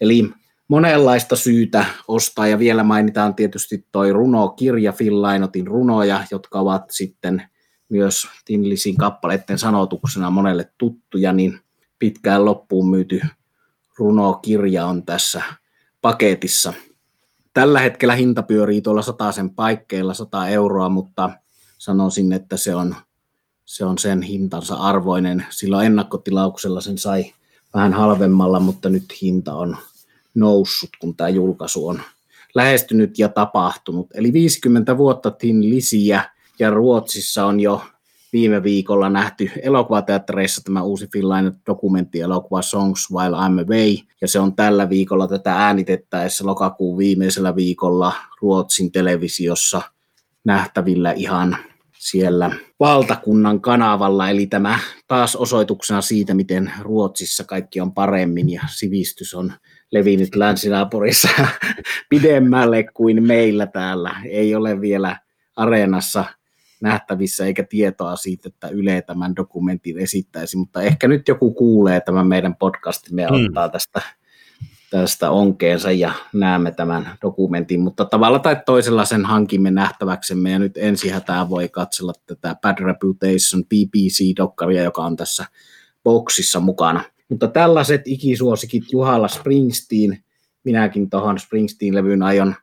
Eli 0.00 0.30
monenlaista 0.68 1.36
syytä 1.36 1.84
ostaa, 2.08 2.46
ja 2.46 2.58
vielä 2.58 2.82
mainitaan 2.82 3.34
tietysti 3.34 3.86
toi 3.92 4.12
runokirja, 4.12 4.92
Phil 4.92 5.22
Lainotin 5.22 5.66
runoja, 5.66 6.24
jotka 6.30 6.60
ovat 6.60 6.84
sitten 6.90 7.42
myös 7.88 8.28
Tinlisin 8.44 8.96
kappaleiden 8.96 9.58
sanotuksena 9.58 10.30
monelle 10.30 10.70
tuttuja, 10.78 11.32
niin 11.32 11.60
pitkään 11.98 12.44
loppuun 12.44 12.90
myyty 12.90 13.20
runokirja 13.98 14.86
on 14.86 15.06
tässä 15.06 15.42
paketissa. 16.00 16.72
Tällä 17.54 17.80
hetkellä 17.80 18.14
hinta 18.14 18.42
pyörii 18.42 18.82
tuolla 18.82 19.32
sen 19.32 19.50
paikkeilla 19.50 20.14
100 20.14 20.48
euroa, 20.48 20.88
mutta 20.88 21.30
sanoisin, 21.78 22.32
että 22.32 22.56
se 22.56 22.74
on 22.74 22.96
se 23.64 23.84
on 23.84 23.98
sen 23.98 24.22
hintansa 24.22 24.74
arvoinen. 24.74 25.46
Silloin 25.50 25.86
ennakkotilauksella 25.86 26.80
sen 26.80 26.98
sai 26.98 27.32
vähän 27.74 27.92
halvemmalla, 27.92 28.60
mutta 28.60 28.88
nyt 28.88 29.04
hinta 29.22 29.54
on 29.54 29.76
noussut, 30.34 30.90
kun 31.00 31.16
tämä 31.16 31.28
julkaisu 31.28 31.88
on 31.88 32.00
lähestynyt 32.54 33.18
ja 33.18 33.28
tapahtunut. 33.28 34.06
Eli 34.14 34.32
50 34.32 34.96
vuotta 34.96 35.30
Tin 35.30 35.70
Lisiä 35.70 36.30
ja 36.58 36.70
Ruotsissa 36.70 37.46
on 37.46 37.60
jo 37.60 37.82
viime 38.34 38.62
viikolla 38.62 39.10
nähty 39.10 39.50
elokuvateattereissa 39.62 40.62
tämä 40.64 40.82
uusi 40.82 41.08
finlainen 41.12 41.52
dokumenttielokuva 41.66 42.62
Songs 42.62 43.10
While 43.10 43.36
I'm 43.36 43.64
Away, 43.64 43.96
ja 44.20 44.28
se 44.28 44.38
on 44.38 44.56
tällä 44.56 44.88
viikolla 44.88 45.28
tätä 45.28 45.52
äänitettäessä 45.52 46.46
lokakuun 46.46 46.98
viimeisellä 46.98 47.56
viikolla 47.56 48.12
Ruotsin 48.40 48.92
televisiossa 48.92 49.82
nähtävillä 50.44 51.12
ihan 51.12 51.56
siellä 51.98 52.50
valtakunnan 52.80 53.60
kanavalla, 53.60 54.30
eli 54.30 54.46
tämä 54.46 54.78
taas 55.06 55.36
osoituksena 55.36 56.00
siitä, 56.00 56.34
miten 56.34 56.72
Ruotsissa 56.80 57.44
kaikki 57.44 57.80
on 57.80 57.92
paremmin 57.92 58.50
ja 58.50 58.62
sivistys 58.70 59.34
on 59.34 59.52
levinnyt 59.92 60.36
länsinaapurissa 60.36 61.28
pidemmälle 62.10 62.84
kuin 62.94 63.26
meillä 63.26 63.66
täällä. 63.66 64.16
Ei 64.24 64.54
ole 64.54 64.80
vielä 64.80 65.16
areenassa 65.56 66.24
nähtävissä 66.80 67.46
eikä 67.46 67.64
tietoa 67.64 68.16
siitä, 68.16 68.48
että 68.48 68.68
Yle 68.68 69.02
tämän 69.02 69.36
dokumentin 69.36 69.98
esittäisi, 69.98 70.56
mutta 70.56 70.82
ehkä 70.82 71.08
nyt 71.08 71.28
joku 71.28 71.54
kuulee 71.54 72.00
tämän 72.00 72.26
meidän 72.26 72.56
podcastimme 72.56 73.22
ja 73.22 73.28
hmm. 73.28 73.46
ottaa 73.46 73.68
tästä, 73.68 74.02
tästä 74.90 75.30
onkeensa 75.30 75.90
ja 75.90 76.12
näemme 76.32 76.70
tämän 76.70 77.10
dokumentin, 77.22 77.80
mutta 77.80 78.04
tavalla 78.04 78.38
tai 78.38 78.56
toisella 78.66 79.04
sen 79.04 79.24
hankimme 79.24 79.70
nähtäväksemme 79.70 80.50
ja 80.50 80.58
nyt 80.58 80.76
ensi 80.76 81.08
hätää 81.08 81.48
voi 81.48 81.68
katsella 81.68 82.12
tätä 82.26 82.56
Bad 82.62 82.78
Reputation 82.78 83.64
BBC-dokkaria, 83.64 84.82
joka 84.82 85.04
on 85.04 85.16
tässä 85.16 85.44
boksissa 86.04 86.60
mukana. 86.60 87.04
Mutta 87.28 87.48
tällaiset 87.48 88.02
ikisuosikit 88.04 88.84
Juhalla 88.92 89.28
Springsteen, 89.28 90.24
minäkin 90.64 91.10
tuohon 91.10 91.38
Springsteen-levyyn 91.38 92.22
aion 92.22 92.54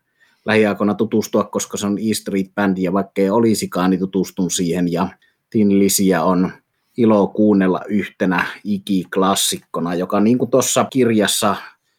lähiaikoina 0.45 0.93
tutustua, 0.93 1.43
koska 1.43 1.77
se 1.77 1.85
on 1.85 1.97
E 1.97 2.13
Street-bändi 2.13 2.83
ja 2.83 2.93
vaikka 2.93 3.21
ei 3.21 3.29
olisikaan, 3.29 3.89
niin 3.89 3.99
tutustun 3.99 4.51
siihen 4.51 4.91
ja 4.91 5.07
Tin 5.49 5.79
Lisiä 5.79 6.23
on 6.23 6.51
ilo 6.97 7.27
kuunnella 7.27 7.81
yhtenä 7.87 8.45
ikiklassikkona, 8.63 9.95
joka 9.95 10.19
niin 10.19 10.37
kuin 10.37 10.51
tuossa 10.51 10.85
kirjassa 10.89 11.55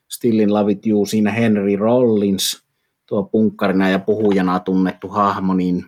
Stillin 0.09 0.55
Love 0.55 0.73
It 0.73 0.87
You, 0.87 1.07
siinä 1.07 1.33
Henry 1.33 1.77
Rollins, 1.77 2.63
tuo 3.07 3.23
punkkarina 3.23 3.89
ja 3.89 3.99
puhujana 3.99 4.61
tunnettu 4.61 5.09
hahmo, 5.09 5.55
niin 5.55 5.85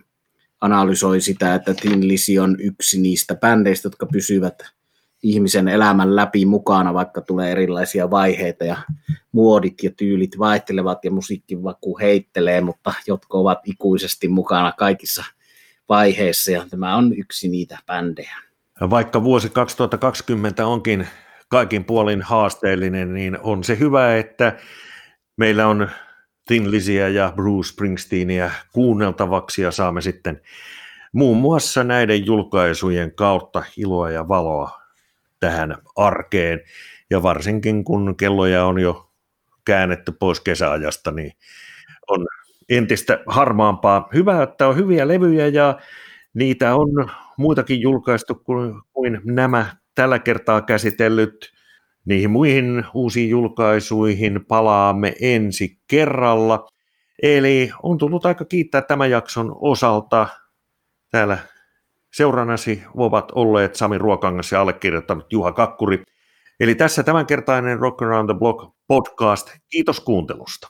analysoi 0.61 1.21
sitä, 1.21 1.55
että 1.55 1.73
Tin 1.73 2.07
Lisi 2.07 2.39
on 2.39 2.57
yksi 2.59 3.01
niistä 3.01 3.35
bändeistä, 3.35 3.85
jotka 3.85 4.05
pysyvät 4.05 4.74
ihmisen 5.25 5.67
elämän 5.67 6.15
läpi 6.15 6.45
mukana, 6.45 6.93
vaikka 6.93 7.21
tulee 7.21 7.51
erilaisia 7.51 8.11
vaiheita 8.11 8.65
ja 8.65 8.77
muodit 9.31 9.83
ja 9.83 9.91
tyylit 9.91 10.39
vaihtelevat 10.39 11.05
ja 11.05 11.11
musiikkivaku 11.11 11.99
heittelee, 11.99 12.61
mutta 12.61 12.93
jotka 13.07 13.37
ovat 13.37 13.59
ikuisesti 13.65 14.27
mukana 14.27 14.71
kaikissa 14.71 15.23
vaiheissa 15.89 16.51
ja 16.51 16.65
tämä 16.69 16.95
on 16.95 17.17
yksi 17.17 17.47
niitä 17.47 17.77
bändejä. 17.85 18.35
Vaikka 18.89 19.23
vuosi 19.23 19.49
2020 19.49 20.67
onkin 20.67 21.07
kaikin 21.47 21.85
puolin 21.85 22.21
haasteellinen, 22.21 23.13
niin 23.13 23.37
on 23.41 23.63
se 23.63 23.79
hyvä, 23.79 24.17
että 24.17 24.57
meillä 25.37 25.67
on 25.67 25.89
Thin 26.47 26.71
Lizzyä 26.71 27.07
ja 27.07 27.33
Bruce 27.35 27.69
Springsteenia 27.69 28.51
kuunneltavaksi 28.73 29.61
ja 29.61 29.71
saamme 29.71 30.01
sitten 30.01 30.41
muun 31.13 31.37
muassa 31.37 31.83
näiden 31.83 32.25
julkaisujen 32.25 33.15
kautta 33.15 33.63
iloa 33.77 34.09
ja 34.09 34.27
valoa 34.27 34.84
tähän 35.39 35.77
arkeen. 35.95 36.61
Ja 37.09 37.23
varsinkin 37.23 37.83
kun 37.83 38.17
kelloja 38.17 38.65
on 38.65 38.79
jo 38.79 39.11
käännetty 39.65 40.11
pois 40.11 40.39
kesäajasta, 40.39 41.11
niin 41.11 41.31
on 42.09 42.27
entistä 42.69 43.19
harmaampaa. 43.27 44.09
Hyvä, 44.13 44.43
että 44.43 44.67
on 44.67 44.75
hyviä 44.75 45.07
levyjä 45.07 45.47
ja 45.47 45.79
niitä 46.33 46.75
on 46.75 46.89
muitakin 47.37 47.81
julkaistu 47.81 48.35
kuin, 48.93 49.21
nämä 49.23 49.75
tällä 49.95 50.19
kertaa 50.19 50.61
käsitellyt. 50.61 51.55
Niihin 52.05 52.31
muihin 52.31 52.85
uusiin 52.93 53.29
julkaisuihin 53.29 54.45
palaamme 54.45 55.13
ensi 55.21 55.79
kerralla. 55.87 56.67
Eli 57.21 57.71
on 57.83 57.97
tullut 57.97 58.25
aika 58.25 58.45
kiittää 58.45 58.81
tämän 58.81 59.11
jakson 59.11 59.55
osalta. 59.59 60.27
Täällä 61.11 61.37
Seurannasi 62.15 62.83
ovat 62.95 63.31
olleet 63.31 63.75
Sami 63.75 63.97
Ruokangas 63.97 64.51
ja 64.51 64.61
allekirjoittanut 64.61 65.33
Juha 65.33 65.51
Kakkuri. 65.51 66.03
Eli 66.59 66.75
tässä 66.75 67.03
tämänkertainen 67.03 67.79
Rock 67.79 68.01
Around 68.01 68.29
the 68.29 68.39
Block 68.39 68.75
podcast. 68.87 69.57
Kiitos 69.69 69.99
kuuntelusta. 69.99 70.67